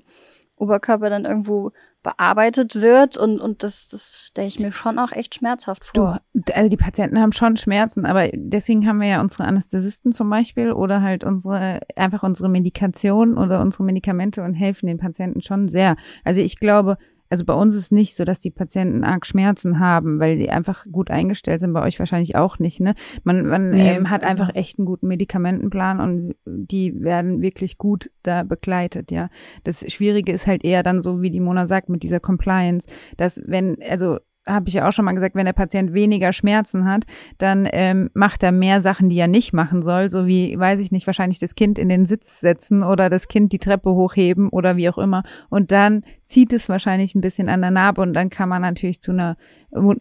Oberkörper 0.56 1.10
dann 1.10 1.24
irgendwo 1.24 1.72
bearbeitet 2.02 2.76
wird 2.76 3.16
und, 3.16 3.40
und 3.40 3.64
das, 3.64 3.88
das 3.88 4.26
stelle 4.28 4.46
ich 4.46 4.60
mir 4.60 4.72
schon 4.72 4.98
auch 5.00 5.10
echt 5.10 5.34
schmerzhaft 5.34 5.86
vor. 5.86 6.20
Du, 6.34 6.54
also 6.54 6.68
die 6.68 6.76
Patienten 6.76 7.20
haben 7.20 7.32
schon 7.32 7.56
Schmerzen, 7.56 8.06
aber 8.06 8.28
deswegen 8.32 8.86
haben 8.86 9.00
wir 9.00 9.08
ja 9.08 9.20
unsere 9.20 9.44
Anästhesisten 9.44 10.12
zum 10.12 10.30
Beispiel 10.30 10.70
oder 10.70 11.02
halt 11.02 11.24
unsere, 11.24 11.80
einfach 11.96 12.22
unsere 12.22 12.48
Medikation 12.48 13.36
oder 13.36 13.60
unsere 13.60 13.82
Medikamente 13.82 14.44
und 14.44 14.54
helfen 14.54 14.86
den 14.86 14.98
Patienten 14.98 15.42
schon 15.42 15.66
sehr. 15.66 15.96
Also 16.22 16.40
ich 16.40 16.60
glaube, 16.60 16.96
also 17.28 17.44
bei 17.44 17.54
uns 17.54 17.74
ist 17.74 17.92
nicht 17.92 18.14
so, 18.14 18.24
dass 18.24 18.38
die 18.38 18.50
Patienten 18.50 19.04
arg 19.04 19.26
Schmerzen 19.26 19.80
haben, 19.80 20.20
weil 20.20 20.38
die 20.38 20.50
einfach 20.50 20.84
gut 20.90 21.10
eingestellt 21.10 21.60
sind. 21.60 21.72
Bei 21.72 21.82
euch 21.82 21.98
wahrscheinlich 21.98 22.36
auch 22.36 22.58
nicht. 22.58 22.80
Ne? 22.80 22.94
Man, 23.24 23.46
man 23.46 23.70
nee, 23.70 23.96
ähm, 23.96 24.10
hat 24.10 24.22
genau. 24.22 24.30
einfach 24.30 24.54
echt 24.54 24.78
einen 24.78 24.86
guten 24.86 25.08
Medikamentenplan 25.08 26.00
und 26.00 26.34
die 26.46 27.00
werden 27.02 27.40
wirklich 27.42 27.78
gut 27.78 28.10
da 28.22 28.42
begleitet. 28.42 29.10
Ja, 29.10 29.28
das 29.64 29.84
Schwierige 29.92 30.32
ist 30.32 30.46
halt 30.46 30.64
eher 30.64 30.82
dann 30.82 31.02
so, 31.02 31.22
wie 31.22 31.30
die 31.30 31.40
Mona 31.40 31.66
sagt, 31.66 31.88
mit 31.88 32.02
dieser 32.02 32.20
Compliance, 32.20 32.88
dass 33.16 33.40
wenn 33.46 33.76
also 33.88 34.18
habe 34.46 34.68
ich 34.68 34.74
ja 34.74 34.88
auch 34.88 34.92
schon 34.92 35.04
mal 35.04 35.12
gesagt, 35.12 35.34
wenn 35.34 35.46
der 35.46 35.52
Patient 35.52 35.92
weniger 35.92 36.32
Schmerzen 36.32 36.88
hat, 36.88 37.04
dann 37.38 37.68
ähm, 37.72 38.10
macht 38.14 38.42
er 38.42 38.52
mehr 38.52 38.80
Sachen, 38.80 39.08
die 39.08 39.18
er 39.18 39.28
nicht 39.28 39.52
machen 39.52 39.82
soll, 39.82 40.10
so 40.10 40.26
wie, 40.26 40.58
weiß 40.58 40.80
ich 40.80 40.92
nicht, 40.92 41.06
wahrscheinlich 41.06 41.38
das 41.38 41.54
Kind 41.54 41.78
in 41.78 41.88
den 41.88 42.06
Sitz 42.06 42.40
setzen 42.40 42.82
oder 42.82 43.10
das 43.10 43.28
Kind 43.28 43.52
die 43.52 43.58
Treppe 43.58 43.90
hochheben 43.90 44.48
oder 44.48 44.76
wie 44.76 44.88
auch 44.88 44.98
immer. 44.98 45.24
Und 45.50 45.72
dann 45.72 46.02
zieht 46.24 46.52
es 46.52 46.68
wahrscheinlich 46.68 47.14
ein 47.14 47.20
bisschen 47.20 47.48
an 47.48 47.60
der 47.60 47.70
Narbe 47.70 48.02
und 48.02 48.12
dann 48.12 48.30
kann 48.30 48.48
man 48.48 48.62
natürlich 48.62 49.00
zu 49.00 49.12
einer, 49.12 49.36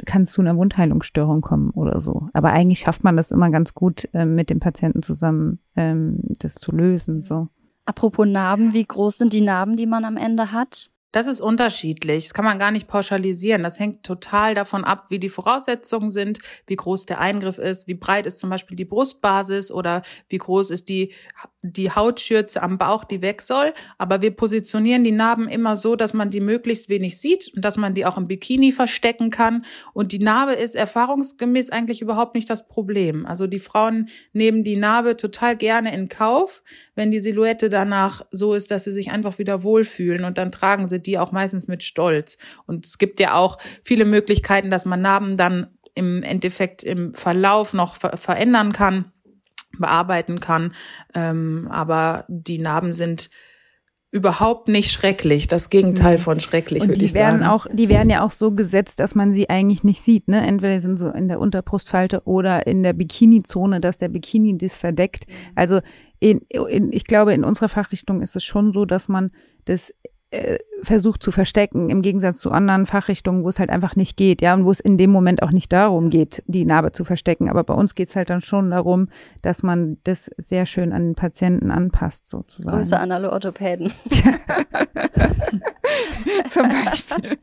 kann 0.06 0.22
es 0.22 0.32
zu 0.32 0.42
einer 0.42 0.58
Wundheilungsstörung 0.58 1.42
kommen 1.42 1.72
oder 1.72 2.02
so. 2.02 2.30
Aber 2.34 2.52
eigentlich 2.52 2.80
schafft 2.80 3.04
man 3.04 3.18
das 3.18 3.32
immer 3.32 3.50
ganz 3.50 3.74
gut, 3.74 4.08
äh, 4.14 4.26
mit 4.26 4.50
dem 4.50 4.60
Patienten 4.60 5.02
zusammen 5.02 5.60
ähm, 5.76 6.20
das 6.40 6.56
zu 6.56 6.72
lösen, 6.72 7.22
so. 7.22 7.48
Apropos 7.88 8.26
Narben, 8.26 8.74
wie 8.74 8.84
groß 8.84 9.20
sind 9.20 9.34
die 9.34 9.42
Narben, 9.42 9.76
die 9.78 9.86
man 9.86 10.06
am 10.06 10.18
Ende 10.18 10.52
hat? 10.52 10.90
Das 11.16 11.28
ist 11.28 11.40
unterschiedlich. 11.40 12.26
Das 12.26 12.34
kann 12.34 12.44
man 12.44 12.60
gar 12.60 12.72
nicht 12.72 12.90
pauschalisieren. 12.90 13.64
Das 13.64 13.80
hängt 13.80 14.04
total 14.04 14.54
davon 14.54 14.84
ab, 14.84 15.06
wie 15.08 15.18
die 15.18 15.30
Voraussetzungen 15.30 16.12
sind, 16.12 16.40
wie 16.68 16.76
groß 16.76 17.06
der 17.06 17.22
Eingriff 17.22 17.58
ist, 17.58 17.88
wie 17.88 17.94
breit 17.94 18.26
ist 18.26 18.38
zum 18.38 18.50
Beispiel 18.50 18.76
die 18.76 18.84
Brustbasis 18.84 19.72
oder 19.72 20.02
wie 20.28 20.40
groß 20.40 20.72
ist 20.72 20.90
die, 20.90 21.14
die 21.72 21.92
Hautschürze 21.92 22.62
am 22.62 22.78
Bauch, 22.78 23.04
die 23.04 23.22
weg 23.22 23.42
soll. 23.42 23.74
Aber 23.98 24.22
wir 24.22 24.32
positionieren 24.32 25.04
die 25.04 25.12
Narben 25.12 25.48
immer 25.48 25.76
so, 25.76 25.96
dass 25.96 26.14
man 26.14 26.30
die 26.30 26.40
möglichst 26.40 26.90
wenig 26.90 27.20
sieht 27.20 27.52
und 27.56 27.64
dass 27.64 27.78
man 27.78 27.94
die 27.94 28.06
auch 28.06 28.18
im 28.18 28.28
Bikini 28.28 28.72
verstecken 28.72 29.30
kann. 29.30 29.66
Und 29.94 30.12
die 30.12 30.20
Narbe 30.20 30.54
ist 30.54 30.76
erfahrungsgemäß 30.76 31.70
eigentlich 31.70 32.02
überhaupt 32.02 32.36
nicht 32.36 32.50
das 32.50 32.68
Problem. 32.68 33.26
Also 33.26 33.48
die 33.48 33.60
Frauen 33.60 34.10
nehmen 34.34 34.64
die 34.64 34.76
Narbe 34.76 35.18
total 35.18 35.56
gerne 35.56 35.94
in 35.94 36.10
Kauf, 36.10 36.64
wenn 36.96 37.12
die 37.12 37.20
Silhouette 37.20 37.70
danach 37.70 38.26
so 38.32 38.54
ist, 38.54 38.72
dass 38.72 38.84
sie 38.84 38.92
sich 38.92 39.12
einfach 39.12 39.40
wieder 39.40 39.64
wohlfühlen 39.64 40.26
und 40.26 40.38
dann 40.38 40.52
tragen 40.52 40.88
sie 40.88 41.02
die 41.02 41.18
auch 41.18 41.32
meistens 41.32 41.68
mit 41.68 41.84
Stolz. 41.84 42.38
Und 42.66 42.86
es 42.86 42.98
gibt 42.98 43.20
ja 43.20 43.34
auch 43.34 43.58
viele 43.84 44.06
Möglichkeiten, 44.06 44.70
dass 44.70 44.86
man 44.86 45.02
Narben 45.02 45.38
dann 45.38 45.68
im 45.96 46.24
Endeffekt 46.24 46.84
im 46.84 47.14
Verlauf 47.14 47.74
noch 47.74 47.96
ver 47.96 48.18
verändern 48.18 48.74
kann. 48.74 49.12
Bearbeiten 49.80 50.40
kann. 50.40 50.74
Ähm, 51.14 51.68
aber 51.70 52.26
die 52.28 52.60
Narben 52.60 52.94
sind 52.94 53.30
überhaupt 54.16 54.70
nicht 54.70 54.92
schrecklich. 54.92 55.50
Das 55.50 55.70
Gegenteil 55.70 56.18
von 56.18 56.40
schrecklich, 56.40 56.88
würde 56.88 57.04
ich 57.04 57.14
werden 57.14 57.42
sagen. 57.42 57.52
Auch, 57.52 57.68
die 57.72 57.90
werden 57.90 58.10
ja 58.10 58.24
auch 58.24 58.32
so 58.32 58.54
gesetzt, 58.54 59.02
dass 59.02 59.14
man 59.14 59.34
sie 59.34 59.50
eigentlich 59.50 59.84
nicht 59.84 60.02
sieht. 60.02 60.30
Ne? 60.30 60.46
Entweder 60.48 60.80
sind 60.80 60.98
so 60.98 61.10
in 61.10 61.28
der 61.28 61.42
Unterbrustfalte 61.42 62.22
oder 62.24 62.66
in 62.66 62.82
der 62.82 62.94
Bikini-Zone, 62.94 63.82
dass 63.82 63.98
der 63.98 64.08
Bikini 64.08 64.58
das 64.58 64.78
verdeckt. 64.78 65.26
Also 65.54 65.82
in, 66.20 66.40
in, 66.70 66.94
ich 66.94 67.04
glaube, 67.04 67.34
in 67.34 67.44
unserer 67.44 67.68
Fachrichtung 67.68 68.22
ist 68.22 68.38
es 68.38 68.46
schon 68.46 68.72
so, 68.72 68.86
dass 68.86 69.10
man 69.10 69.32
das 69.66 69.92
äh, 70.32 70.58
versucht 70.82 71.24
zu 71.24 71.32
verstecken, 71.32 71.90
im 71.90 72.02
Gegensatz 72.02 72.40
zu 72.40 72.52
anderen 72.52 72.86
Fachrichtungen, 72.86 73.44
wo 73.44 73.50
es 73.50 73.60
halt 73.60 73.70
einfach 73.70 73.96
nicht 73.96 74.18
geht, 74.18 74.42
ja, 74.42 74.54
und 74.54 74.66
wo 74.66 74.72
es 74.72 74.80
in 74.80 74.98
dem 74.98 75.12
Moment 75.12 75.44
auch 75.44 75.52
nicht 75.52 75.72
darum 75.72 76.10
geht, 76.10 76.44
die 76.48 76.66
Narbe 76.66 76.92
zu 76.92 77.04
verstecken. 77.04 77.50
Aber 77.50 77.64
bei 77.64 77.74
uns 77.74 77.96
geht 77.96 78.10
es 78.10 78.16
halt 78.16 78.30
dann 78.30 78.42
schon 78.42 78.72
darum, 78.72 79.10
dass 79.42 79.64
man 79.64 79.98
das 80.04 80.30
sehr 80.38 80.66
schön 80.66 80.94
an 80.94 81.10
den 81.10 81.16
Patienten 81.16 81.72
anpasst, 81.72 82.30
sozusagen. 82.30 82.76
Grüße 82.76 83.00
an 83.00 83.12
alle 83.12 83.32
Orthopäden. 83.32 83.94
Zum 86.50 86.70
Beispiel. 86.70 87.38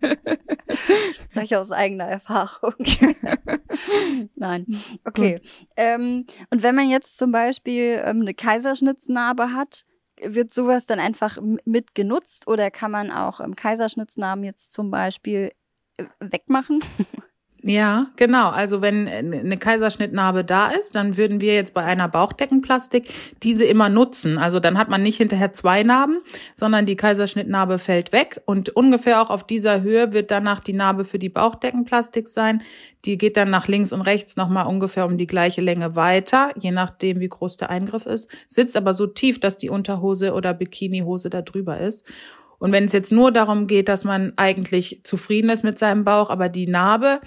Gleich 1.32 1.56
aus 1.56 1.72
eigener 1.72 2.04
Erfahrung. 2.04 2.74
Nein. 4.34 4.66
Okay. 5.04 5.40
Ähm, 5.76 6.26
und 6.50 6.62
wenn 6.62 6.74
man 6.74 6.88
jetzt 6.88 7.18
zum 7.18 7.32
Beispiel 7.32 8.02
ähm, 8.04 8.20
eine 8.22 8.34
Kaiserschnitznarbe 8.34 9.52
hat, 9.52 9.84
wird 10.24 10.52
sowas 10.52 10.86
dann 10.86 11.00
einfach 11.00 11.38
mit 11.64 11.94
genutzt 11.94 12.46
oder 12.48 12.70
kann 12.70 12.90
man 12.90 13.10
auch 13.10 13.40
im 13.40 13.56
Kaiserschnitznamen 13.56 14.44
jetzt 14.44 14.72
zum 14.72 14.90
Beispiel 14.90 15.52
äh, 15.96 16.04
wegmachen? 16.20 16.82
Ja, 17.64 18.08
genau. 18.16 18.50
Also 18.50 18.82
wenn 18.82 19.06
eine 19.06 19.56
Kaiserschnittnarbe 19.56 20.42
da 20.42 20.68
ist, 20.68 20.96
dann 20.96 21.16
würden 21.16 21.40
wir 21.40 21.54
jetzt 21.54 21.74
bei 21.74 21.84
einer 21.84 22.08
Bauchdeckenplastik 22.08 23.08
diese 23.44 23.64
immer 23.64 23.88
nutzen. 23.88 24.36
Also 24.36 24.58
dann 24.58 24.76
hat 24.76 24.88
man 24.88 25.02
nicht 25.04 25.18
hinterher 25.18 25.52
zwei 25.52 25.84
Narben, 25.84 26.22
sondern 26.56 26.86
die 26.86 26.96
Kaiserschnittnarbe 26.96 27.78
fällt 27.78 28.10
weg 28.10 28.40
und 28.46 28.70
ungefähr 28.70 29.22
auch 29.22 29.30
auf 29.30 29.46
dieser 29.46 29.82
Höhe 29.82 30.12
wird 30.12 30.32
danach 30.32 30.58
die 30.58 30.72
Narbe 30.72 31.04
für 31.04 31.20
die 31.20 31.28
Bauchdeckenplastik 31.28 32.26
sein. 32.26 32.62
Die 33.04 33.16
geht 33.16 33.36
dann 33.36 33.50
nach 33.50 33.68
links 33.68 33.92
und 33.92 34.00
rechts 34.00 34.36
nochmal 34.36 34.66
ungefähr 34.66 35.06
um 35.06 35.16
die 35.16 35.28
gleiche 35.28 35.60
Länge 35.60 35.94
weiter, 35.94 36.50
je 36.58 36.72
nachdem 36.72 37.20
wie 37.20 37.28
groß 37.28 37.58
der 37.58 37.70
Eingriff 37.70 38.06
ist, 38.06 38.28
sitzt 38.48 38.76
aber 38.76 38.92
so 38.92 39.06
tief, 39.06 39.38
dass 39.38 39.56
die 39.56 39.70
Unterhose 39.70 40.34
oder 40.34 40.52
Bikinihose 40.52 41.30
da 41.30 41.42
drüber 41.42 41.78
ist. 41.78 42.10
Und 42.58 42.72
wenn 42.72 42.84
es 42.84 42.92
jetzt 42.92 43.10
nur 43.10 43.32
darum 43.32 43.66
geht, 43.66 43.88
dass 43.88 44.04
man 44.04 44.32
eigentlich 44.36 45.00
zufrieden 45.02 45.50
ist 45.50 45.64
mit 45.64 45.80
seinem 45.80 46.04
Bauch, 46.04 46.30
aber 46.30 46.48
die 46.48 46.68
Narbe 46.68 47.20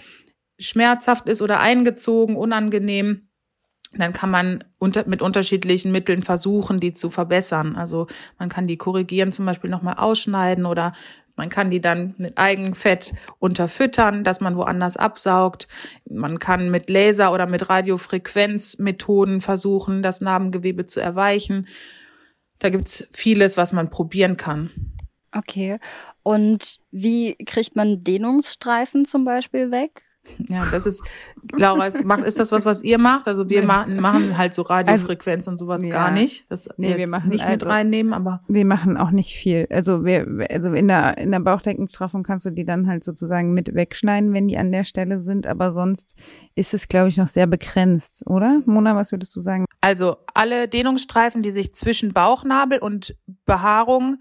schmerzhaft 0.58 1.28
ist 1.28 1.42
oder 1.42 1.60
eingezogen, 1.60 2.36
unangenehm, 2.36 3.28
dann 3.98 4.14
kann 4.14 4.30
man 4.30 4.64
unter, 4.78 5.08
mit 5.08 5.22
unterschiedlichen 5.22 5.92
Mitteln 5.92 6.22
versuchen, 6.22 6.80
die 6.80 6.94
zu 6.94 7.10
verbessern. 7.10 7.76
Also 7.76 8.08
man 8.38 8.50
kann 8.50 8.68
die 8.68 8.78
korrigieren, 8.78 9.32
zum 9.32 9.46
Beispiel 9.46 9.70
nochmal 9.70 9.96
ausschneiden 9.96 10.66
oder 10.66 10.94
man 11.38 11.50
kann 11.50 11.70
die 11.70 11.82
dann 11.82 12.16
mit 12.18 12.38
Eigenfett 12.38 13.14
unterfüttern, 13.40 14.24
dass 14.24 14.40
man 14.40 14.56
woanders 14.56 14.96
absaugt. 14.96 15.68
Man 16.10 16.40
kann 16.40 16.72
mit 16.72 16.90
Laser 16.90 17.34
oder 17.34 17.46
mit 17.46 17.70
Radiofrequenzmethoden 17.70 19.42
versuchen, 19.42 20.02
das 20.02 20.22
Narbengewebe 20.22 20.86
zu 20.86 21.02
erweichen. 21.02 21.68
Da 22.60 22.70
gibt's 22.70 23.06
vieles, 23.12 23.58
was 23.58 23.74
man 23.74 23.90
probieren 23.90 24.38
kann. 24.38 24.72
Okay. 25.34 25.80
Und 26.24 26.78
wie 26.92 27.36
kriegt 27.46 27.76
man 27.76 28.06
Dehnungsstreifen 28.06 29.04
zum 29.06 29.26
Beispiel 29.26 29.72
weg? 29.72 30.05
Ja, 30.48 30.66
das 30.72 30.86
ist, 30.86 31.04
Laura, 31.54 31.88
ist, 31.88 32.04
macht, 32.06 32.24
ist 32.24 32.40
das 32.40 32.52
was, 32.52 32.66
was 32.66 32.84
ihr 32.84 32.98
macht? 32.98 33.28
Also 33.28 33.50
wir 33.50 33.64
machen, 33.64 34.00
machen 34.00 34.38
halt 34.38 34.54
so 34.54 34.64
Radiofrequenz 34.64 35.48
also, 35.48 35.52
und 35.52 35.58
sowas 35.58 35.86
ja, 35.86 35.92
gar 35.92 36.12
nicht. 36.12 36.46
Das 36.50 36.70
nee, 36.78 36.98
wir 36.98 37.08
machen 37.08 37.30
nicht 37.30 37.44
also, 37.44 37.54
mit 37.54 37.66
reinnehmen, 37.66 38.14
aber. 38.14 38.42
Wir 38.48 38.66
machen 38.66 38.98
auch 38.98 39.12
nicht 39.12 39.36
viel. 39.36 39.68
Also 39.70 40.06
wir, 40.06 40.48
also 40.50 40.74
in 40.74 40.88
der, 40.88 41.18
in 41.18 41.32
der 41.32 41.40
Bauchdeckenstraffung 41.40 42.24
kannst 42.24 42.46
du 42.46 42.50
die 42.50 42.66
dann 42.66 42.88
halt 42.88 43.04
sozusagen 43.04 43.54
mit 43.54 43.74
wegschneiden, 43.74 44.34
wenn 44.34 44.48
die 44.48 44.58
an 44.58 44.72
der 44.72 44.84
Stelle 44.84 45.22
sind, 45.22 45.48
aber 45.48 45.72
sonst 45.72 46.16
ist 46.56 46.74
es, 46.74 46.88
glaube 46.88 47.10
ich, 47.10 47.18
noch 47.18 47.28
sehr 47.28 47.48
begrenzt, 47.48 48.24
oder? 48.28 48.62
Mona, 48.66 48.96
was 48.96 49.12
würdest 49.12 49.36
du 49.36 49.40
sagen? 49.40 49.66
Also 49.82 50.18
alle 50.34 50.68
Dehnungsstreifen, 50.68 51.42
die 51.42 51.52
sich 51.52 51.74
zwischen 51.74 52.14
Bauchnabel 52.14 52.80
und 52.80 53.16
Behaarung 53.46 54.18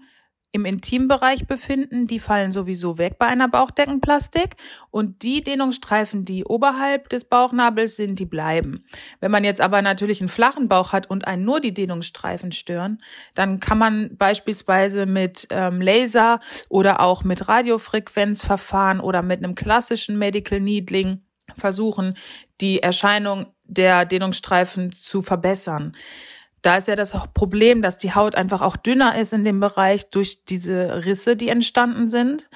im 0.55 0.63
Intimbereich 0.63 1.47
befinden, 1.47 2.07
die 2.07 2.17
fallen 2.17 2.49
sowieso 2.49 2.97
weg 2.97 3.19
bei 3.19 3.27
einer 3.27 3.49
Bauchdeckenplastik 3.49 4.55
und 4.89 5.21
die 5.21 5.43
Dehnungsstreifen, 5.43 6.23
die 6.23 6.45
oberhalb 6.45 7.09
des 7.09 7.25
Bauchnabels 7.25 7.97
sind, 7.97 8.19
die 8.19 8.25
bleiben. 8.25 8.85
Wenn 9.19 9.31
man 9.31 9.43
jetzt 9.43 9.59
aber 9.59 9.81
natürlich 9.81 10.21
einen 10.21 10.29
flachen 10.29 10.69
Bauch 10.69 10.93
hat 10.93 11.09
und 11.09 11.27
einen 11.27 11.43
nur 11.43 11.59
die 11.59 11.73
Dehnungsstreifen 11.73 12.53
stören, 12.53 13.01
dann 13.33 13.59
kann 13.59 13.77
man 13.77 14.15
beispielsweise 14.15 15.05
mit 15.05 15.45
ähm, 15.49 15.81
Laser 15.81 16.39
oder 16.69 17.01
auch 17.01 17.25
mit 17.25 17.49
Radiofrequenzverfahren 17.49 19.01
oder 19.01 19.21
mit 19.21 19.43
einem 19.43 19.55
klassischen 19.55 20.17
Medical 20.17 20.61
Needling 20.61 21.21
versuchen, 21.57 22.15
die 22.61 22.81
Erscheinung 22.81 23.47
der 23.65 24.05
Dehnungsstreifen 24.05 24.93
zu 24.93 25.21
verbessern. 25.21 25.97
Da 26.65 26.77
ist 26.77 26.87
ja 26.87 26.95
das 26.95 27.15
Problem, 27.35 27.83
dass 27.83 27.95
die 27.95 28.15
Haut 28.15 28.33
einfach 28.33 28.63
auch 28.63 28.75
dünner 28.75 29.19
ist 29.19 29.33
in 29.33 29.43
dem 29.43 29.59
Bereich 29.59 30.09
durch 30.09 30.45
diese 30.45 31.05
Risse, 31.05 31.35
die 31.35 31.49
entstanden 31.49 32.09
sind. 32.09 32.49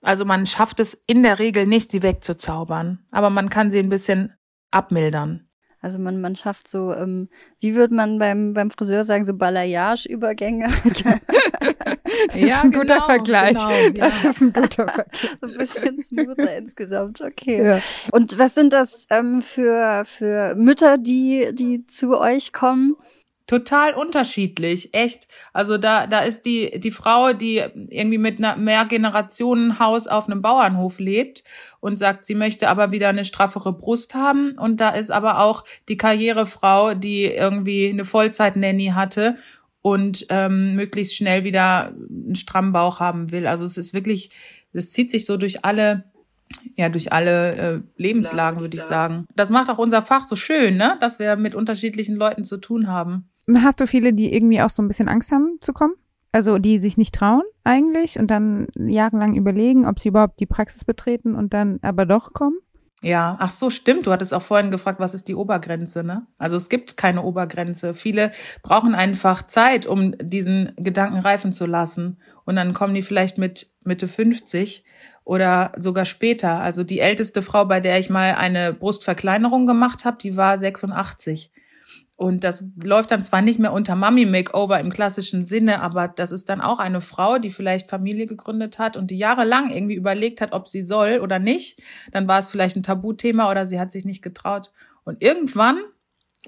Also 0.00 0.24
man 0.24 0.46
schafft 0.46 0.80
es 0.80 1.00
in 1.06 1.22
der 1.22 1.38
Regel 1.38 1.68
nicht, 1.68 1.92
sie 1.92 2.02
wegzuzaubern, 2.02 3.06
aber 3.12 3.30
man 3.30 3.50
kann 3.50 3.70
sie 3.70 3.78
ein 3.78 3.88
bisschen 3.88 4.32
abmildern. 4.72 5.46
Also 5.80 6.00
man, 6.00 6.20
man 6.20 6.34
schafft 6.34 6.66
so, 6.66 6.92
ähm, 6.92 7.28
wie 7.60 7.76
würde 7.76 7.94
man 7.94 8.18
beim, 8.18 8.52
beim 8.52 8.72
Friseur 8.72 9.04
sagen, 9.04 9.24
so 9.24 9.34
Balayage-Übergänge. 9.34 10.66
das 10.84 12.34
ja, 12.34 12.56
ist 12.56 12.64
ein 12.64 12.72
guter 12.72 12.94
genau, 12.94 13.06
Vergleich. 13.06 13.56
Genau, 13.58 13.70
ja. 13.70 13.90
Das 13.92 14.24
ist 14.24 14.40
ein 14.40 14.52
guter 14.52 14.88
Vergleich. 14.88 15.36
so 15.40 15.52
ein 15.52 15.58
bisschen 15.58 16.02
smoother 16.02 16.56
insgesamt, 16.56 17.20
okay. 17.20 17.64
Ja. 17.64 17.80
Und 18.10 18.38
was 18.40 18.56
sind 18.56 18.72
das 18.72 19.06
ähm, 19.10 19.40
für, 19.40 20.04
für 20.04 20.56
Mütter, 20.56 20.98
die, 20.98 21.50
die 21.52 21.86
zu 21.86 22.18
euch 22.18 22.52
kommen? 22.52 22.96
Total 23.46 23.94
unterschiedlich, 23.94 24.94
echt. 24.94 25.26
Also 25.52 25.76
da, 25.76 26.06
da 26.06 26.20
ist 26.20 26.46
die, 26.46 26.78
die 26.78 26.92
Frau, 26.92 27.32
die 27.32 27.56
irgendwie 27.90 28.18
mit 28.18 28.38
einer 28.38 28.56
Mehrgenerationenhaus 28.56 30.06
auf 30.06 30.26
einem 30.26 30.42
Bauernhof 30.42 30.98
lebt 30.98 31.42
und 31.80 31.98
sagt, 31.98 32.24
sie 32.24 32.36
möchte 32.36 32.68
aber 32.68 32.92
wieder 32.92 33.08
eine 33.08 33.24
straffere 33.24 33.72
Brust 33.72 34.14
haben. 34.14 34.56
Und 34.58 34.80
da 34.80 34.90
ist 34.90 35.10
aber 35.10 35.40
auch 35.40 35.64
die 35.88 35.96
Karrierefrau, 35.96 36.94
die 36.94 37.24
irgendwie 37.24 37.90
eine 37.90 38.04
Vollzeit-Nanny 38.04 38.92
hatte 38.94 39.36
und 39.82 40.26
ähm, 40.28 40.76
möglichst 40.76 41.16
schnell 41.16 41.42
wieder 41.42 41.88
einen 41.88 42.36
strammen 42.36 42.72
Bauch 42.72 43.00
haben 43.00 43.32
will. 43.32 43.48
Also 43.48 43.66
es 43.66 43.76
ist 43.76 43.92
wirklich, 43.92 44.30
das 44.72 44.92
zieht 44.92 45.10
sich 45.10 45.26
so 45.26 45.36
durch 45.36 45.64
alle 45.64 46.04
ja, 46.76 46.88
durch 46.88 47.12
alle 47.12 47.54
äh, 47.54 47.80
Lebenslagen, 47.96 48.60
würde 48.60 48.76
ich 48.76 48.82
sagen. 48.82 49.26
Das 49.34 49.50
macht 49.50 49.70
auch 49.70 49.78
unser 49.78 50.02
Fach 50.02 50.24
so 50.24 50.36
schön, 50.36 50.76
ne? 50.76 50.96
Dass 51.00 51.18
wir 51.18 51.36
mit 51.36 51.54
unterschiedlichen 51.54 52.16
Leuten 52.16 52.44
zu 52.44 52.58
tun 52.58 52.88
haben. 52.88 53.30
Hast 53.54 53.80
du 53.80 53.86
viele, 53.86 54.12
die 54.12 54.34
irgendwie 54.34 54.60
auch 54.60 54.70
so 54.70 54.82
ein 54.82 54.88
bisschen 54.88 55.08
Angst 55.08 55.32
haben 55.32 55.58
zu 55.60 55.72
kommen? 55.72 55.94
Also 56.32 56.58
die 56.58 56.78
sich 56.78 56.96
nicht 56.96 57.14
trauen 57.14 57.42
eigentlich 57.62 58.18
und 58.18 58.30
dann 58.30 58.68
jahrelang 58.74 59.34
überlegen, 59.34 59.86
ob 59.86 60.00
sie 60.00 60.08
überhaupt 60.08 60.40
die 60.40 60.46
Praxis 60.46 60.84
betreten 60.84 61.34
und 61.34 61.52
dann 61.52 61.78
aber 61.82 62.06
doch 62.06 62.32
kommen? 62.32 62.56
Ja, 63.02 63.36
ach 63.40 63.50
so, 63.50 63.68
stimmt. 63.68 64.06
Du 64.06 64.12
hattest 64.12 64.32
auch 64.32 64.42
vorhin 64.42 64.70
gefragt, 64.70 65.00
was 65.00 65.12
ist 65.12 65.26
die 65.26 65.34
Obergrenze, 65.34 66.04
ne? 66.04 66.26
Also 66.38 66.56
es 66.56 66.68
gibt 66.68 66.96
keine 66.96 67.22
Obergrenze. 67.22 67.94
Viele 67.94 68.30
brauchen 68.62 68.94
einfach 68.94 69.44
Zeit, 69.48 69.86
um 69.86 70.14
diesen 70.22 70.72
Gedanken 70.76 71.18
reifen 71.18 71.52
zu 71.52 71.66
lassen. 71.66 72.20
Und 72.44 72.54
dann 72.54 72.72
kommen 72.72 72.94
die 72.94 73.02
vielleicht 73.02 73.38
mit 73.38 73.72
Mitte 73.82 74.06
50 74.06 74.84
oder 75.24 75.72
sogar 75.76 76.04
später. 76.04 76.60
Also 76.60 76.84
die 76.84 77.00
älteste 77.00 77.42
Frau, 77.42 77.64
bei 77.64 77.80
der 77.80 77.98
ich 77.98 78.08
mal 78.08 78.36
eine 78.36 78.72
Brustverkleinerung 78.72 79.66
gemacht 79.66 80.04
habe, 80.04 80.18
die 80.22 80.36
war 80.36 80.56
86. 80.56 81.52
Und 82.22 82.44
das 82.44 82.68
läuft 82.80 83.10
dann 83.10 83.24
zwar 83.24 83.42
nicht 83.42 83.58
mehr 83.58 83.72
unter 83.72 83.96
Mummy 83.96 84.26
Makeover 84.26 84.78
im 84.78 84.92
klassischen 84.92 85.44
Sinne, 85.44 85.82
aber 85.82 86.06
das 86.06 86.30
ist 86.30 86.48
dann 86.48 86.60
auch 86.60 86.78
eine 86.78 87.00
Frau, 87.00 87.38
die 87.38 87.50
vielleicht 87.50 87.90
Familie 87.90 88.28
gegründet 88.28 88.78
hat 88.78 88.96
und 88.96 89.10
die 89.10 89.18
jahrelang 89.18 89.70
irgendwie 89.70 89.96
überlegt 89.96 90.40
hat, 90.40 90.52
ob 90.52 90.68
sie 90.68 90.84
soll 90.84 91.18
oder 91.18 91.40
nicht. 91.40 91.82
Dann 92.12 92.28
war 92.28 92.38
es 92.38 92.46
vielleicht 92.46 92.76
ein 92.76 92.84
Tabuthema 92.84 93.50
oder 93.50 93.66
sie 93.66 93.80
hat 93.80 93.90
sich 93.90 94.04
nicht 94.04 94.22
getraut. 94.22 94.70
Und 95.02 95.20
irgendwann 95.20 95.80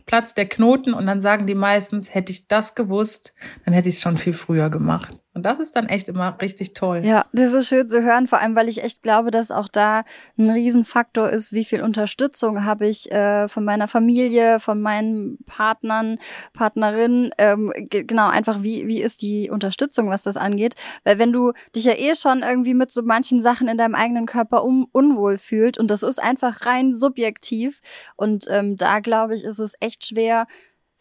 platzt 0.07 0.37
der 0.37 0.49
Knoten 0.49 0.95
und 0.95 1.07
dann 1.07 1.21
sagen 1.21 1.49
die 1.49 1.57
meistens, 1.57 2.15
hätte 2.15 2.31
ich 2.31 2.47
das 2.47 2.77
gewusst, 2.77 3.35
dann 3.65 3.75
hätte 3.75 3.89
ich 3.89 3.97
es 3.97 4.01
schon 4.01 4.17
viel 4.17 4.33
früher 4.33 4.71
gemacht. 4.71 5.24
Und 5.35 5.43
das 5.43 5.59
ist 5.59 5.75
dann 5.75 5.89
echt 5.89 6.09
immer 6.09 6.37
richtig 6.41 6.75
toll. 6.75 7.03
Ja, 7.05 7.27
das 7.33 7.53
ist 7.53 7.67
schön 7.67 7.89
zu 7.89 8.05
hören, 8.05 8.29
vor 8.29 8.39
allem, 8.39 8.55
weil 8.55 8.69
ich 8.69 8.85
echt 8.85 9.03
glaube, 9.03 9.33
dass 9.33 9.51
auch 9.51 9.67
da 9.67 10.03
ein 10.39 10.49
Riesenfaktor 10.49 11.29
ist, 11.29 11.53
wie 11.53 11.65
viel 11.65 11.83
Unterstützung 11.83 12.65
habe 12.65 12.87
ich 12.87 13.11
äh, 13.11 13.49
von 13.49 13.65
meiner 13.65 13.89
Familie, 13.89 14.61
von 14.61 14.81
meinen 14.81 15.39
Partnern, 15.45 16.19
Partnerinnen. 16.53 17.33
Ähm, 17.39 17.73
genau, 17.91 18.29
einfach 18.29 18.63
wie, 18.63 18.87
wie 18.87 19.03
ist 19.03 19.23
die 19.23 19.51
Unterstützung, 19.51 20.09
was 20.09 20.23
das 20.23 20.37
angeht. 20.37 20.77
Weil 21.03 21.19
wenn 21.19 21.33
du 21.33 21.53
dich 21.75 21.85
ja 21.85 21.95
eh 21.95 22.15
schon 22.15 22.43
irgendwie 22.43 22.75
mit 22.75 22.93
so 22.93 23.03
manchen 23.03 23.43
Sachen 23.43 23.67
in 23.67 23.77
deinem 23.77 23.97
eigenen 23.97 24.27
Körper 24.27 24.63
um, 24.63 24.87
unwohl 24.93 25.39
fühlt 25.39 25.79
und 25.79 25.91
das 25.91 26.05
ist 26.05 26.23
einfach 26.23 26.65
rein 26.65 26.95
subjektiv 26.95 27.81
und 28.15 28.47
ähm, 28.49 28.77
da 28.77 29.01
glaube 29.01 29.35
ich, 29.35 29.43
ist 29.43 29.59
es 29.59 29.75
echt 29.81 30.07
schwer, 30.07 30.47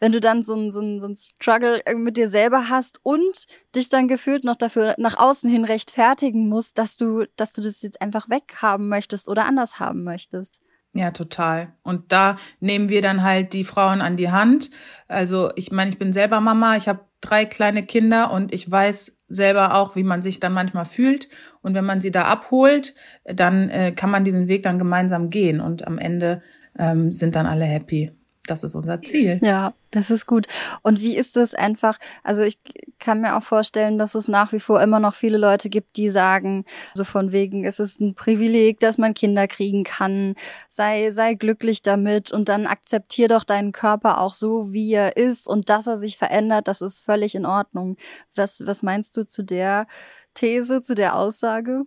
wenn 0.00 0.12
du 0.12 0.20
dann 0.20 0.42
so 0.42 0.54
ein, 0.54 0.70
so 0.70 0.80
ein, 0.80 1.00
so 1.00 1.08
ein 1.08 1.16
Struggle 1.16 1.80
mit 1.96 2.16
dir 2.16 2.28
selber 2.28 2.68
hast 2.68 3.00
und 3.02 3.46
dich 3.74 3.88
dann 3.88 4.08
gefühlt 4.08 4.44
noch 4.44 4.56
dafür 4.56 4.94
nach 4.98 5.18
außen 5.18 5.48
hin 5.48 5.64
rechtfertigen 5.64 6.48
musst, 6.48 6.78
dass 6.78 6.96
du, 6.96 7.24
dass 7.36 7.52
du 7.52 7.62
das 7.62 7.82
jetzt 7.82 8.00
einfach 8.00 8.28
weghaben 8.28 8.88
möchtest 8.88 9.28
oder 9.28 9.46
anders 9.46 9.78
haben 9.78 10.04
möchtest. 10.04 10.60
Ja, 10.92 11.10
total. 11.10 11.72
Und 11.82 12.12
da 12.12 12.36
nehmen 12.60 12.88
wir 12.88 13.02
dann 13.02 13.24
halt 13.24 13.52
die 13.52 13.64
Frauen 13.64 14.00
an 14.00 14.16
die 14.16 14.30
Hand. 14.30 14.70
Also 15.08 15.50
ich 15.56 15.72
meine, 15.72 15.90
ich 15.90 15.98
bin 15.98 16.12
selber 16.12 16.40
Mama, 16.40 16.76
ich 16.76 16.86
habe 16.86 17.00
drei 17.20 17.46
kleine 17.46 17.82
Kinder 17.82 18.30
und 18.30 18.52
ich 18.52 18.70
weiß 18.70 19.18
selber 19.26 19.74
auch, 19.74 19.96
wie 19.96 20.04
man 20.04 20.22
sich 20.22 20.38
dann 20.38 20.52
manchmal 20.52 20.84
fühlt. 20.84 21.28
Und 21.62 21.74
wenn 21.74 21.84
man 21.84 22.00
sie 22.00 22.12
da 22.12 22.26
abholt, 22.26 22.94
dann 23.24 23.70
äh, 23.70 23.90
kann 23.90 24.10
man 24.10 24.24
diesen 24.24 24.46
Weg 24.46 24.62
dann 24.62 24.78
gemeinsam 24.78 25.30
gehen 25.30 25.60
und 25.60 25.84
am 25.84 25.98
Ende 25.98 26.42
ähm, 26.78 27.12
sind 27.12 27.34
dann 27.34 27.46
alle 27.46 27.64
happy 27.64 28.12
das 28.46 28.62
ist 28.62 28.74
unser 28.74 29.00
Ziel. 29.02 29.40
Ja, 29.42 29.74
das 29.90 30.10
ist 30.10 30.26
gut. 30.26 30.46
Und 30.82 31.00
wie 31.00 31.16
ist 31.16 31.36
es 31.36 31.54
einfach? 31.54 31.98
Also 32.22 32.42
ich 32.42 32.58
kann 32.98 33.20
mir 33.20 33.36
auch 33.36 33.42
vorstellen, 33.42 33.98
dass 33.98 34.14
es 34.14 34.28
nach 34.28 34.52
wie 34.52 34.60
vor 34.60 34.82
immer 34.82 35.00
noch 35.00 35.14
viele 35.14 35.38
Leute 35.38 35.68
gibt, 35.68 35.96
die 35.96 36.10
sagen, 36.10 36.64
so 36.94 37.04
von 37.04 37.32
wegen, 37.32 37.64
es 37.64 37.80
ist 37.80 38.00
ein 38.00 38.14
Privileg, 38.14 38.80
dass 38.80 38.98
man 38.98 39.14
Kinder 39.14 39.48
kriegen 39.48 39.84
kann. 39.84 40.34
Sei, 40.68 41.10
sei 41.10 41.34
glücklich 41.34 41.82
damit 41.82 42.32
und 42.32 42.48
dann 42.48 42.66
akzeptier 42.66 43.28
doch 43.28 43.44
deinen 43.44 43.72
Körper 43.72 44.20
auch 44.20 44.34
so, 44.34 44.72
wie 44.72 44.92
er 44.92 45.16
ist 45.16 45.48
und 45.48 45.70
dass 45.70 45.86
er 45.86 45.96
sich 45.96 46.18
verändert, 46.18 46.68
das 46.68 46.82
ist 46.82 47.00
völlig 47.00 47.34
in 47.34 47.46
Ordnung. 47.46 47.96
Was, 48.34 48.66
was 48.66 48.82
meinst 48.82 49.16
du 49.16 49.26
zu 49.26 49.42
der 49.42 49.86
These, 50.34 50.82
zu 50.82 50.94
der 50.94 51.16
Aussage? 51.16 51.82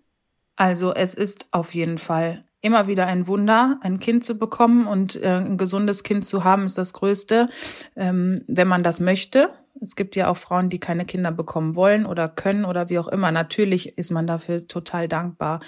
Also 0.56 0.93
es 0.93 1.13
ist 1.13 1.48
auf 1.52 1.76
jeden 1.76 2.00
Fall 2.00 2.47
immer 2.62 2.88
wieder 2.88 3.08
ein 3.08 3.28
Wunder, 3.28 3.80
ein 3.82 4.00
Kind 4.00 4.24
zu 4.24 4.38
bekommen 4.38 4.88
und 4.88 5.22
äh, 5.22 5.28
ein 5.28 5.58
gesundes 5.58 6.04
Kind 6.04 6.26
zu 6.26 6.43
haben, 6.43 6.65
ist 6.65 6.78
das 6.78 6.93
Größte, 6.93 7.50
ähm, 7.96 8.43
wenn 8.48 8.67
man 8.67 8.84
das 8.84 9.00
möchte. 9.00 9.52
Es 9.82 9.96
gibt 9.96 10.15
ja 10.15 10.28
auch 10.28 10.38
Frauen, 10.38 10.70
die 10.70 10.80
keine 10.80 11.06
Kinder 11.06 11.32
bekommen 11.32 11.76
wollen 11.76 12.06
oder 12.06 12.28
können 12.28 12.65
oder 12.65 12.89
wie 12.89 13.00
auch 13.00 13.08
immer. 13.08 13.32
Natürlich 13.32 13.98
ist 13.98 14.12
man 14.12 14.26
dafür 14.26 14.67
total 14.67 15.08
dankbar. 15.08 15.60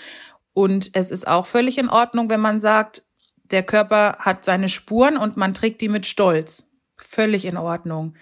Und 0.54 0.90
es 0.94 1.12
ist 1.12 1.28
auch 1.28 1.46
völlig 1.46 1.78
in 1.78 1.90
Ordnung, 1.90 2.30
wenn 2.30 2.40
man 2.40 2.60
sagt, 2.60 3.04
der 3.44 3.64
Körper 3.64 4.18
hat 4.20 4.46
seine 4.46 4.70
Spuren 4.70 5.18
und 5.18 5.38
man 5.38 5.54
trägt 5.54 5.82
die 5.82 5.90
mit 5.90 6.06
Stolz. 6.06 6.70
Völlig 6.98 7.46
in 7.46 7.58
Ordnung. 7.58 8.16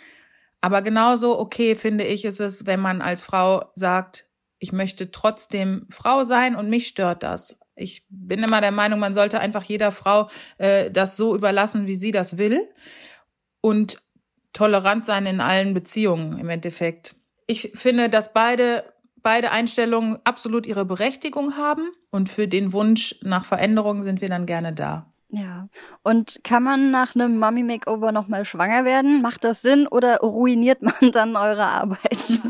Aber 0.62 0.82
genauso 0.82 1.40
okay 1.40 1.76
finde 1.76 2.04
ich 2.04 2.26
ist 2.26 2.40
es, 2.40 2.66
wenn 2.66 2.80
man 2.80 3.02
als 3.02 3.24
Frau 3.24 3.72
sagt, 3.76 4.30
ich 4.60 4.72
möchte 4.72 5.12
trotzdem 5.12 5.88
Frau 5.90 6.24
sein 6.24 6.56
und 6.56 6.70
mich 6.70 6.88
stört 6.88 7.24
das. 7.24 7.60
Ich 7.78 8.06
bin 8.10 8.44
immer 8.44 8.60
der 8.60 8.72
Meinung, 8.72 9.00
man 9.00 9.14
sollte 9.14 9.40
einfach 9.40 9.64
jeder 9.64 9.92
Frau 9.92 10.30
äh, 10.58 10.92
das 10.92 11.16
so 11.16 11.36
überlassen, 11.36 11.88
wie 11.88 11.96
sie 11.96 12.12
das 12.12 12.38
will. 12.38 12.68
Und 13.62 14.02
tolerant 14.54 15.06
sein 15.06 15.26
in 15.26 15.40
allen 15.40 15.74
Beziehungen 15.74 16.38
im 16.38 16.50
Endeffekt. 16.50 17.16
Ich 17.46 17.72
finde, 17.76 18.10
dass 18.10 18.34
beide 18.34 18.84
beide 19.28 19.52
Einstellungen 19.52 20.20
absolut 20.24 20.66
ihre 20.66 20.86
Berechtigung 20.86 21.58
haben 21.58 21.92
und 22.12 22.30
für 22.30 22.48
den 22.48 22.72
Wunsch 22.72 23.16
nach 23.22 23.44
Veränderung 23.44 24.04
sind 24.04 24.22
wir 24.22 24.30
dann 24.30 24.46
gerne 24.46 24.72
da. 24.72 25.12
Ja. 25.30 25.68
Und 26.04 26.40
kann 26.44 26.64
man 26.64 26.90
nach 26.90 27.14
einem 27.14 27.38
Mummy 27.38 27.64
Makeover 27.64 28.12
nochmal 28.12 28.46
schwanger 28.46 28.86
werden? 28.86 29.22
Macht 29.22 29.44
das 29.44 29.62
Sinn 29.62 29.86
oder 29.88 30.20
ruiniert 30.20 30.82
man 30.82 30.94
dann 31.12 31.36
eure 31.36 31.66
Arbeit? 31.66 32.42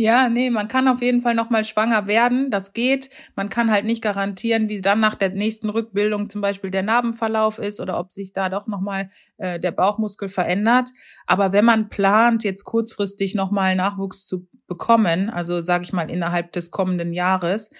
Ja, 0.00 0.28
nee, 0.28 0.48
man 0.48 0.68
kann 0.68 0.86
auf 0.86 1.02
jeden 1.02 1.22
Fall 1.22 1.34
nochmal 1.34 1.64
schwanger 1.64 2.06
werden. 2.06 2.52
Das 2.52 2.72
geht. 2.72 3.10
Man 3.34 3.48
kann 3.48 3.68
halt 3.68 3.84
nicht 3.84 4.00
garantieren, 4.00 4.68
wie 4.68 4.80
dann 4.80 5.00
nach 5.00 5.16
der 5.16 5.30
nächsten 5.30 5.70
Rückbildung 5.70 6.30
zum 6.30 6.40
Beispiel 6.40 6.70
der 6.70 6.84
Narbenverlauf 6.84 7.58
ist 7.58 7.80
oder 7.80 7.98
ob 7.98 8.12
sich 8.12 8.32
da 8.32 8.48
doch 8.48 8.68
nochmal 8.68 9.10
äh, 9.38 9.58
der 9.58 9.72
Bauchmuskel 9.72 10.28
verändert. 10.28 10.90
Aber 11.26 11.52
wenn 11.52 11.64
man 11.64 11.88
plant, 11.88 12.44
jetzt 12.44 12.62
kurzfristig 12.62 13.34
nochmal 13.34 13.74
Nachwuchs 13.74 14.24
zu 14.24 14.46
bekommen, 14.68 15.30
also 15.30 15.64
sage 15.64 15.82
ich 15.82 15.92
mal 15.92 16.08
innerhalb 16.08 16.52
des 16.52 16.70
kommenden 16.70 17.12
Jahres, 17.12 17.72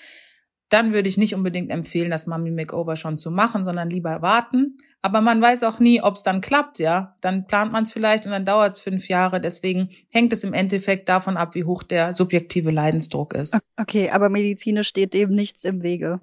dann 0.68 0.92
würde 0.92 1.08
ich 1.08 1.16
nicht 1.16 1.34
unbedingt 1.34 1.70
empfehlen, 1.70 2.10
das 2.10 2.26
Mummy 2.26 2.50
Makeover 2.50 2.96
schon 2.96 3.16
zu 3.16 3.30
machen, 3.30 3.64
sondern 3.64 3.90
lieber 3.90 4.22
warten. 4.22 4.78
Aber 5.00 5.20
man 5.20 5.40
weiß 5.40 5.62
auch 5.62 5.78
nie, 5.78 6.02
ob 6.02 6.16
es 6.16 6.24
dann 6.24 6.40
klappt, 6.40 6.80
ja. 6.80 7.16
Dann 7.20 7.46
plant 7.46 7.72
man 7.72 7.84
es 7.84 7.92
vielleicht 7.92 8.24
und 8.24 8.32
dann 8.32 8.44
dauert 8.44 8.74
es 8.74 8.80
fünf 8.80 9.08
Jahre. 9.08 9.40
Deswegen 9.40 9.90
hängt 10.10 10.32
es 10.32 10.42
im 10.42 10.52
Endeffekt 10.52 11.08
davon 11.08 11.36
ab, 11.36 11.54
wie 11.54 11.64
hoch 11.64 11.82
der 11.84 12.12
subjektive 12.12 12.70
Leidensdruck 12.70 13.34
ist. 13.34 13.56
Okay, 13.80 14.10
aber 14.10 14.28
medizinisch 14.28 14.88
steht 14.88 15.14
dem 15.14 15.30
nichts 15.30 15.64
im 15.64 15.82
Wege. 15.82 16.20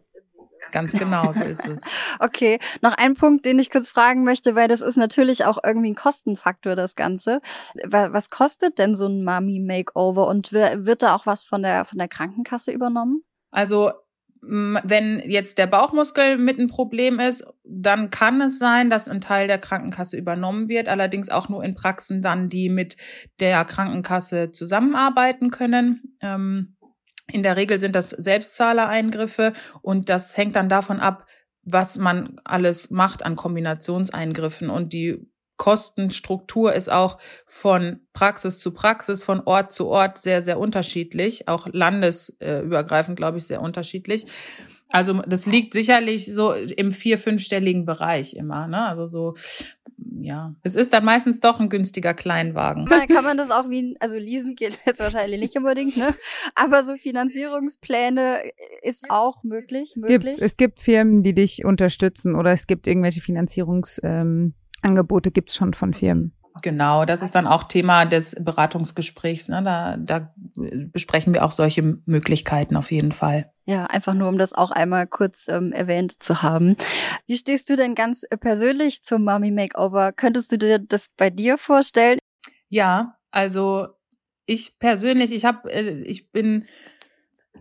Ganz 0.72 0.92
genau, 0.92 1.32
so 1.32 1.44
ist 1.44 1.66
es. 1.66 1.84
okay, 2.20 2.60
noch 2.82 2.94
ein 2.98 3.14
Punkt, 3.14 3.46
den 3.46 3.60
ich 3.60 3.70
kurz 3.70 3.88
fragen 3.88 4.26
möchte, 4.26 4.56
weil 4.56 4.68
das 4.68 4.82
ist 4.82 4.98
natürlich 4.98 5.46
auch 5.46 5.58
irgendwie 5.64 5.92
ein 5.92 5.96
Kostenfaktor, 5.96 6.76
das 6.76 6.96
Ganze. 6.96 7.40
Was 7.86 8.30
kostet 8.30 8.78
denn 8.78 8.96
so 8.96 9.08
ein 9.08 9.24
Mummy 9.24 9.60
Makeover 9.60 10.28
und 10.28 10.52
wird 10.52 11.02
da 11.02 11.16
auch 11.16 11.26
was 11.26 11.44
von 11.44 11.62
der, 11.62 11.86
von 11.86 11.98
der 11.98 12.10
Krankenkasse 12.10 12.72
übernommen? 12.72 13.24
Also 13.52 13.92
wenn 14.48 15.20
jetzt 15.28 15.58
der 15.58 15.68
Bauchmuskel 15.68 16.38
mit 16.38 16.60
ein 16.60 16.68
Problem 16.68 17.20
ist, 17.20 17.46
dann 17.64 18.12
kann 18.12 18.42
es 18.42 18.60
sein, 18.60 18.90
dass 18.90 19.08
ein 19.08 19.22
Teil 19.22 19.48
der 19.48 19.58
Krankenkasse 19.58 20.18
übernommen 20.18 20.70
wird, 20.70 20.88
allerdings 20.88 21.30
auch 21.30 21.50
nur 21.50 21.64
in 21.64 21.74
Praxen 21.74 22.22
dann, 22.22 22.50
die 22.50 22.70
mit 22.70 22.96
der 23.40 23.66
Krankenkasse 23.66 24.52
zusammenarbeiten 24.52 25.50
können. 25.50 26.18
Ähm, 26.22 26.76
in 27.28 27.42
der 27.42 27.56
Regel 27.56 27.80
sind 27.80 27.96
das 27.96 28.12
Selbstzahlereingriffe 28.12 29.54
und 29.82 30.10
das 30.10 30.38
hängt 30.38 30.56
dann 30.56 30.70
davon 30.70 31.00
ab, 31.00 31.26
was 31.64 31.98
man 31.98 32.40
alles 32.44 32.92
macht 32.92 33.26
an 33.26 33.36
Kombinationseingriffen 33.36 34.70
und 34.70 34.94
die 34.94 35.28
Kostenstruktur 35.58 36.74
ist 36.74 36.92
auch 36.92 37.18
von 37.46 38.02
Praxis 38.14 38.60
zu 38.60 38.74
Praxis, 38.74 39.24
von 39.24 39.42
Ort 39.46 39.72
zu 39.72 39.88
Ort 39.88 40.18
sehr, 40.18 40.42
sehr 40.42 40.60
unterschiedlich, 40.60 41.48
auch 41.48 41.68
landesübergreifend, 41.72 43.16
glaube 43.18 43.38
ich, 43.38 43.48
sehr 43.48 43.62
unterschiedlich. 43.62 44.28
Also 44.90 45.22
das 45.28 45.46
liegt 45.46 45.74
sicherlich 45.74 46.32
so 46.34 46.54
im 46.54 46.92
vier-, 46.92 47.18
fünfstelligen 47.18 47.86
Bereich 47.86 48.36
immer, 48.36 48.68
ne? 48.68 48.88
Also 48.88 49.08
so, 49.08 49.34
ja. 50.20 50.56
Es 50.64 50.76
ist 50.76 50.94
dann 50.94 51.04
meistens 51.04 51.40
doch 51.40 51.60
ein 51.60 51.70
günstiger 51.70 52.14
Kleinwagen. 52.14 52.86
Kann 52.86 53.24
man 53.24 53.38
das 53.38 53.50
auch 53.50 53.70
wie, 53.70 53.98
also 54.00 54.18
leasen 54.18 54.56
geht 54.56 54.80
jetzt 54.86 55.00
wahrscheinlich 55.00 55.40
nicht 55.40 55.58
unbedingt, 55.58 55.98
ne? 55.98 56.14
Aber 56.54 56.84
so 56.84 56.98
Finanzierungspläne 56.98 58.40
ist 58.84 59.06
auch 59.10 59.44
möglich. 59.44 59.96
möglich. 59.96 60.20
Gibt's, 60.20 60.40
es 60.40 60.56
gibt 60.56 60.80
Firmen, 60.80 61.24
die 61.24 61.34
dich 61.34 61.66
unterstützen 61.66 62.36
oder 62.36 62.52
es 62.52 62.68
gibt 62.68 62.88
irgendwelche 62.88 63.22
Finanzierungs, 63.22 64.00
ähm 64.04 64.54
Angebote 64.82 65.32
gibt's 65.32 65.56
schon 65.56 65.74
von 65.74 65.94
Firmen. 65.94 66.34
Genau, 66.62 67.04
das 67.04 67.22
ist 67.22 67.36
dann 67.36 67.48
auch 67.48 67.64
Thema 67.64 68.06
des 68.06 68.36
Beratungsgesprächs. 68.40 69.50
Ne? 69.50 69.62
Da, 69.64 69.98
da 69.98 70.34
besprechen 70.56 71.34
wir 71.34 71.44
auch 71.44 71.52
solche 71.52 72.00
Möglichkeiten 72.06 72.78
auf 72.78 72.92
jeden 72.92 73.12
Fall. 73.12 73.52
Ja, 73.66 73.86
einfach 73.86 74.14
nur, 74.14 74.30
um 74.30 74.38
das 74.38 74.54
auch 74.54 74.72
einmal 74.72 75.06
kurz 75.06 75.48
ähm, 75.50 75.74
erwähnt 75.74 76.16
zu 76.20 76.44
haben. 76.44 76.78
Wie 77.28 77.36
stehst 77.36 77.70
du 77.70 77.76
denn 77.76 77.94
ganz 77.94 78.24
persönlich 78.40 79.04
zum 79.04 79.26
Mummy 79.26 79.52
Makeover? 79.52 80.14
Könntest 80.14 80.52
du 80.52 80.58
dir 80.58 80.80
das 80.80 81.08
bei 81.18 81.30
dir 81.30 81.58
vorstellen? 81.58 82.20
Ja, 82.70 83.18
also 83.32 83.88
ich 84.46 84.80
persönlich, 84.80 85.34
ich 85.34 85.44
habe, 85.44 85.70
äh, 85.72 86.02
ich 86.04 86.32
bin 86.32 86.66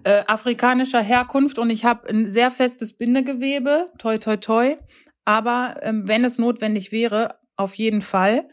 äh, 0.05 0.23
afrikanischer 0.27 1.01
Herkunft 1.01 1.59
und 1.59 1.71
ich 1.71 1.85
habe 1.85 2.09
ein 2.09 2.29
sehr 2.29 2.51
festes 2.51 2.93
Bindegewebe, 2.93 3.91
toi 3.99 4.19
toi 4.19 4.37
toi. 4.37 4.77
Aber 5.25 5.77
ähm, 5.83 6.07
wenn 6.07 6.25
es 6.25 6.39
notwendig 6.39 6.93
wäre, 6.93 7.39
auf 7.57 7.75
jeden 7.75 8.03
Fall. 8.03 8.49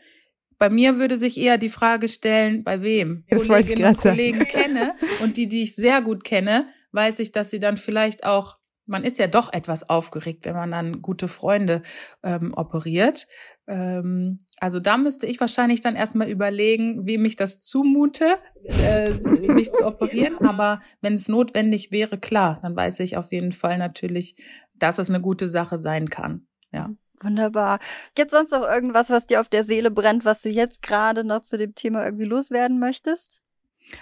Bei 0.57 0.69
mir 0.69 0.97
würde 0.97 1.17
sich 1.17 1.39
eher 1.39 1.57
die 1.57 1.69
Frage 1.69 2.07
stellen, 2.07 2.63
bei 2.63 2.81
wem? 2.81 3.25
Das 3.29 3.47
Kolleginnen 3.47 3.95
und 3.95 3.97
Kollegen 3.97 4.39
kenne 4.45 4.95
und 5.23 5.37
die, 5.37 5.47
die 5.47 5.63
ich 5.63 5.75
sehr 5.75 6.01
gut 6.01 6.23
kenne, 6.23 6.67
weiß 6.91 7.19
ich, 7.19 7.31
dass 7.31 7.49
sie 7.49 7.59
dann 7.59 7.77
vielleicht 7.77 8.23
auch, 8.25 8.57
man 8.85 9.03
ist 9.03 9.17
ja 9.17 9.27
doch 9.27 9.51
etwas 9.51 9.89
aufgeregt, 9.89 10.45
wenn 10.45 10.53
man 10.53 10.71
dann 10.71 11.01
gute 11.01 11.27
Freunde 11.27 11.81
ähm, 12.23 12.53
operiert. 12.55 13.27
Ähm, 13.67 14.37
also 14.59 14.79
da 14.79 14.97
müsste 14.97 15.25
ich 15.25 15.39
wahrscheinlich 15.39 15.81
dann 15.81 15.95
erstmal 15.95 16.29
überlegen, 16.29 17.07
wem 17.07 17.25
ich 17.25 17.37
das 17.37 17.61
zumute, 17.61 18.37
äh, 18.63 19.11
mich 19.51 19.71
zu 19.71 19.85
operieren. 19.85 20.37
Aber 20.45 20.81
wenn 21.01 21.13
es 21.13 21.27
notwendig 21.27 21.91
wäre, 21.91 22.19
klar, 22.19 22.59
dann 22.61 22.75
weiß 22.75 22.99
ich 22.99 23.17
auf 23.17 23.31
jeden 23.31 23.51
Fall 23.51 23.79
natürlich, 23.79 24.35
dass 24.75 24.99
es 24.99 25.09
eine 25.09 25.21
gute 25.21 25.49
Sache 25.49 25.79
sein 25.79 26.09
kann. 26.09 26.47
Ja. 26.71 26.89
Wunderbar. 27.23 27.79
Gibt 28.15 28.31
sonst 28.31 28.51
noch 28.51 28.63
irgendwas, 28.63 29.09
was 29.09 29.27
dir 29.27 29.41
auf 29.41 29.49
der 29.49 29.63
Seele 29.63 29.91
brennt, 29.91 30.25
was 30.25 30.41
du 30.41 30.49
jetzt 30.49 30.81
gerade 30.81 31.23
noch 31.23 31.43
zu 31.43 31.57
dem 31.57 31.75
Thema 31.75 32.03
irgendwie 32.03 32.25
loswerden 32.25 32.79
möchtest? 32.79 33.43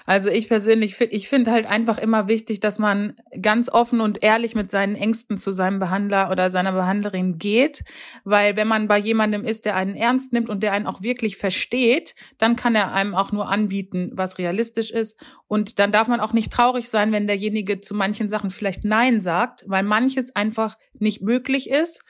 Also 0.05 0.29
ich 0.29 0.47
persönlich 0.47 0.95
finde, 0.95 1.15
ich 1.15 1.27
finde 1.29 1.51
halt 1.51 1.65
einfach 1.65 1.97
immer 1.97 2.27
wichtig, 2.27 2.59
dass 2.59 2.79
man 2.79 3.15
ganz 3.41 3.69
offen 3.69 4.01
und 4.01 4.21
ehrlich 4.23 4.55
mit 4.55 4.69
seinen 4.71 4.95
Ängsten 4.95 5.37
zu 5.37 5.51
seinem 5.51 5.79
Behandler 5.79 6.29
oder 6.31 6.51
seiner 6.51 6.73
Behandlerin 6.73 7.37
geht, 7.39 7.83
weil 8.23 8.55
wenn 8.55 8.67
man 8.67 8.87
bei 8.87 8.97
jemandem 8.97 9.45
ist, 9.45 9.65
der 9.65 9.75
einen 9.75 9.95
ernst 9.95 10.33
nimmt 10.33 10.49
und 10.49 10.61
der 10.61 10.73
einen 10.73 10.87
auch 10.87 11.01
wirklich 11.01 11.37
versteht, 11.37 12.15
dann 12.37 12.55
kann 12.55 12.75
er 12.75 12.93
einem 12.93 13.15
auch 13.15 13.31
nur 13.31 13.49
anbieten, 13.49 14.11
was 14.13 14.37
realistisch 14.37 14.91
ist 14.91 15.19
und 15.47 15.79
dann 15.79 15.91
darf 15.91 16.07
man 16.07 16.19
auch 16.19 16.33
nicht 16.33 16.51
traurig 16.51 16.89
sein, 16.89 17.11
wenn 17.11 17.27
derjenige 17.27 17.81
zu 17.81 17.95
manchen 17.95 18.29
Sachen 18.29 18.51
vielleicht 18.51 18.83
nein 18.83 19.21
sagt, 19.21 19.63
weil 19.67 19.83
manches 19.83 20.35
einfach 20.35 20.77
nicht 20.99 21.21
möglich 21.21 21.69
ist 21.69 22.01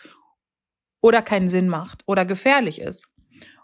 oder 1.02 1.22
keinen 1.22 1.48
Sinn 1.48 1.70
macht 1.70 2.04
oder 2.06 2.26
gefährlich 2.26 2.82
ist. 2.82 3.10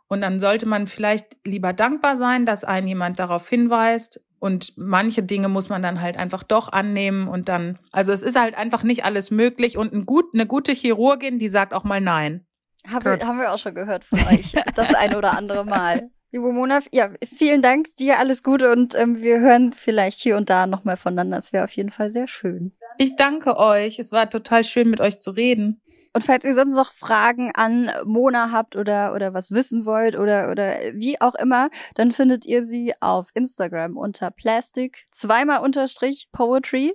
Und 0.07 0.21
dann 0.21 0.39
sollte 0.39 0.67
man 0.67 0.87
vielleicht 0.87 1.37
lieber 1.43 1.73
dankbar 1.73 2.15
sein, 2.15 2.45
dass 2.45 2.63
einen 2.63 2.87
jemand 2.87 3.19
darauf 3.19 3.49
hinweist. 3.49 4.21
Und 4.39 4.73
manche 4.77 5.23
Dinge 5.23 5.49
muss 5.49 5.69
man 5.69 5.81
dann 5.81 6.01
halt 6.01 6.17
einfach 6.17 6.43
doch 6.43 6.71
annehmen 6.71 7.27
und 7.27 7.49
dann, 7.49 7.79
also 7.91 8.11
es 8.11 8.21
ist 8.21 8.39
halt 8.39 8.55
einfach 8.55 8.83
nicht 8.83 9.03
alles 9.03 9.31
möglich. 9.31 9.77
Und 9.77 9.93
ein 9.93 10.05
gut, 10.05 10.25
eine 10.33 10.45
gute 10.45 10.71
Chirurgin, 10.71 11.39
die 11.39 11.49
sagt 11.49 11.73
auch 11.73 11.83
mal 11.83 12.01
nein. 12.01 12.45
Haben 12.87 13.05
wir, 13.05 13.27
haben 13.27 13.39
wir 13.39 13.51
auch 13.51 13.57
schon 13.57 13.73
gehört 13.73 14.03
von 14.03 14.19
euch, 14.19 14.53
das 14.75 14.93
ein 14.93 15.15
oder 15.15 15.35
andere 15.35 15.65
Mal. 15.65 16.11
Liebe 16.31 16.51
Mona, 16.51 16.81
ja, 16.91 17.11
vielen 17.23 17.61
Dank, 17.61 17.95
dir 17.95 18.19
alles 18.19 18.43
Gute 18.43 18.71
und 18.71 18.93
ähm, 18.93 19.21
wir 19.21 19.39
hören 19.39 19.73
vielleicht 19.73 20.19
hier 20.19 20.35
und 20.37 20.49
da 20.49 20.67
nochmal 20.67 20.97
voneinander. 20.97 21.37
Das 21.37 21.53
wäre 21.53 21.63
auf 21.63 21.71
jeden 21.71 21.91
Fall 21.91 22.11
sehr 22.11 22.27
schön. 22.27 22.73
Ich 22.97 23.15
danke 23.15 23.57
euch. 23.57 23.99
Es 23.99 24.11
war 24.11 24.29
total 24.29 24.63
schön, 24.63 24.89
mit 24.89 24.99
euch 24.99 25.17
zu 25.17 25.31
reden. 25.31 25.81
Und 26.15 26.23
falls 26.23 26.45
ihr 26.45 26.55
sonst 26.55 26.75
noch 26.75 26.93
Fragen 26.93 27.51
an 27.53 27.91
Mona 28.05 28.49
habt 28.49 28.77
oder, 28.77 29.13
oder 29.13 29.33
was 29.33 29.51
wissen 29.51 29.85
wollt 29.85 30.15
oder, 30.15 30.49
oder 30.49 30.77
wie 30.93 31.19
auch 31.19 31.35
immer, 31.35 31.69
dann 31.95 32.13
findet 32.13 32.45
ihr 32.45 32.63
sie 32.63 32.93
auf 33.01 33.31
Instagram 33.33 33.97
unter 33.97 34.31
Plastic, 34.31 35.07
zweimal 35.11 35.59
unterstrich 35.59 36.29
Poetry. 36.31 36.93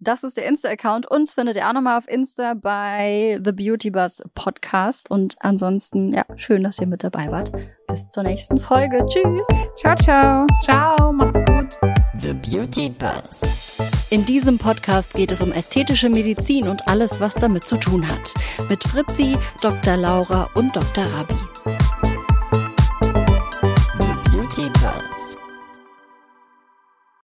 Das 0.00 0.22
ist 0.22 0.36
der 0.36 0.46
Insta-Account. 0.46 1.10
Uns 1.10 1.32
findet 1.32 1.56
ihr 1.56 1.66
auch 1.66 1.72
nochmal 1.72 1.96
auf 1.96 2.06
Insta 2.08 2.52
bei 2.52 3.40
The 3.42 3.52
Beauty 3.52 3.90
Buzz 3.90 4.20
Podcast. 4.34 5.10
Und 5.10 5.36
ansonsten, 5.40 6.12
ja, 6.12 6.24
schön, 6.36 6.62
dass 6.62 6.78
ihr 6.78 6.86
mit 6.86 7.02
dabei 7.02 7.30
wart. 7.32 7.50
Bis 7.86 8.10
zur 8.10 8.22
nächsten 8.22 8.58
Folge. 8.58 9.04
Tschüss. 9.06 9.46
Ciao, 9.76 9.96
ciao. 9.96 10.46
Ciao, 10.62 11.10
macht's 11.10 11.40
gut. 11.46 11.78
The 12.18 12.34
Beauty 12.34 12.90
Buzz. 12.90 13.78
In 14.10 14.24
diesem 14.24 14.56
Podcast 14.56 15.12
geht 15.12 15.30
es 15.30 15.42
um 15.42 15.52
ästhetische 15.52 16.08
Medizin 16.08 16.66
und 16.68 16.88
alles, 16.88 17.20
was 17.20 17.34
damit 17.34 17.64
zu 17.64 17.76
tun 17.76 18.08
hat. 18.08 18.32
Mit 18.70 18.82
Fritzi, 18.82 19.36
Dr. 19.60 19.98
Laura 19.98 20.48
und 20.54 20.74
Dr. 20.74 21.04
Rabi. 21.04 21.34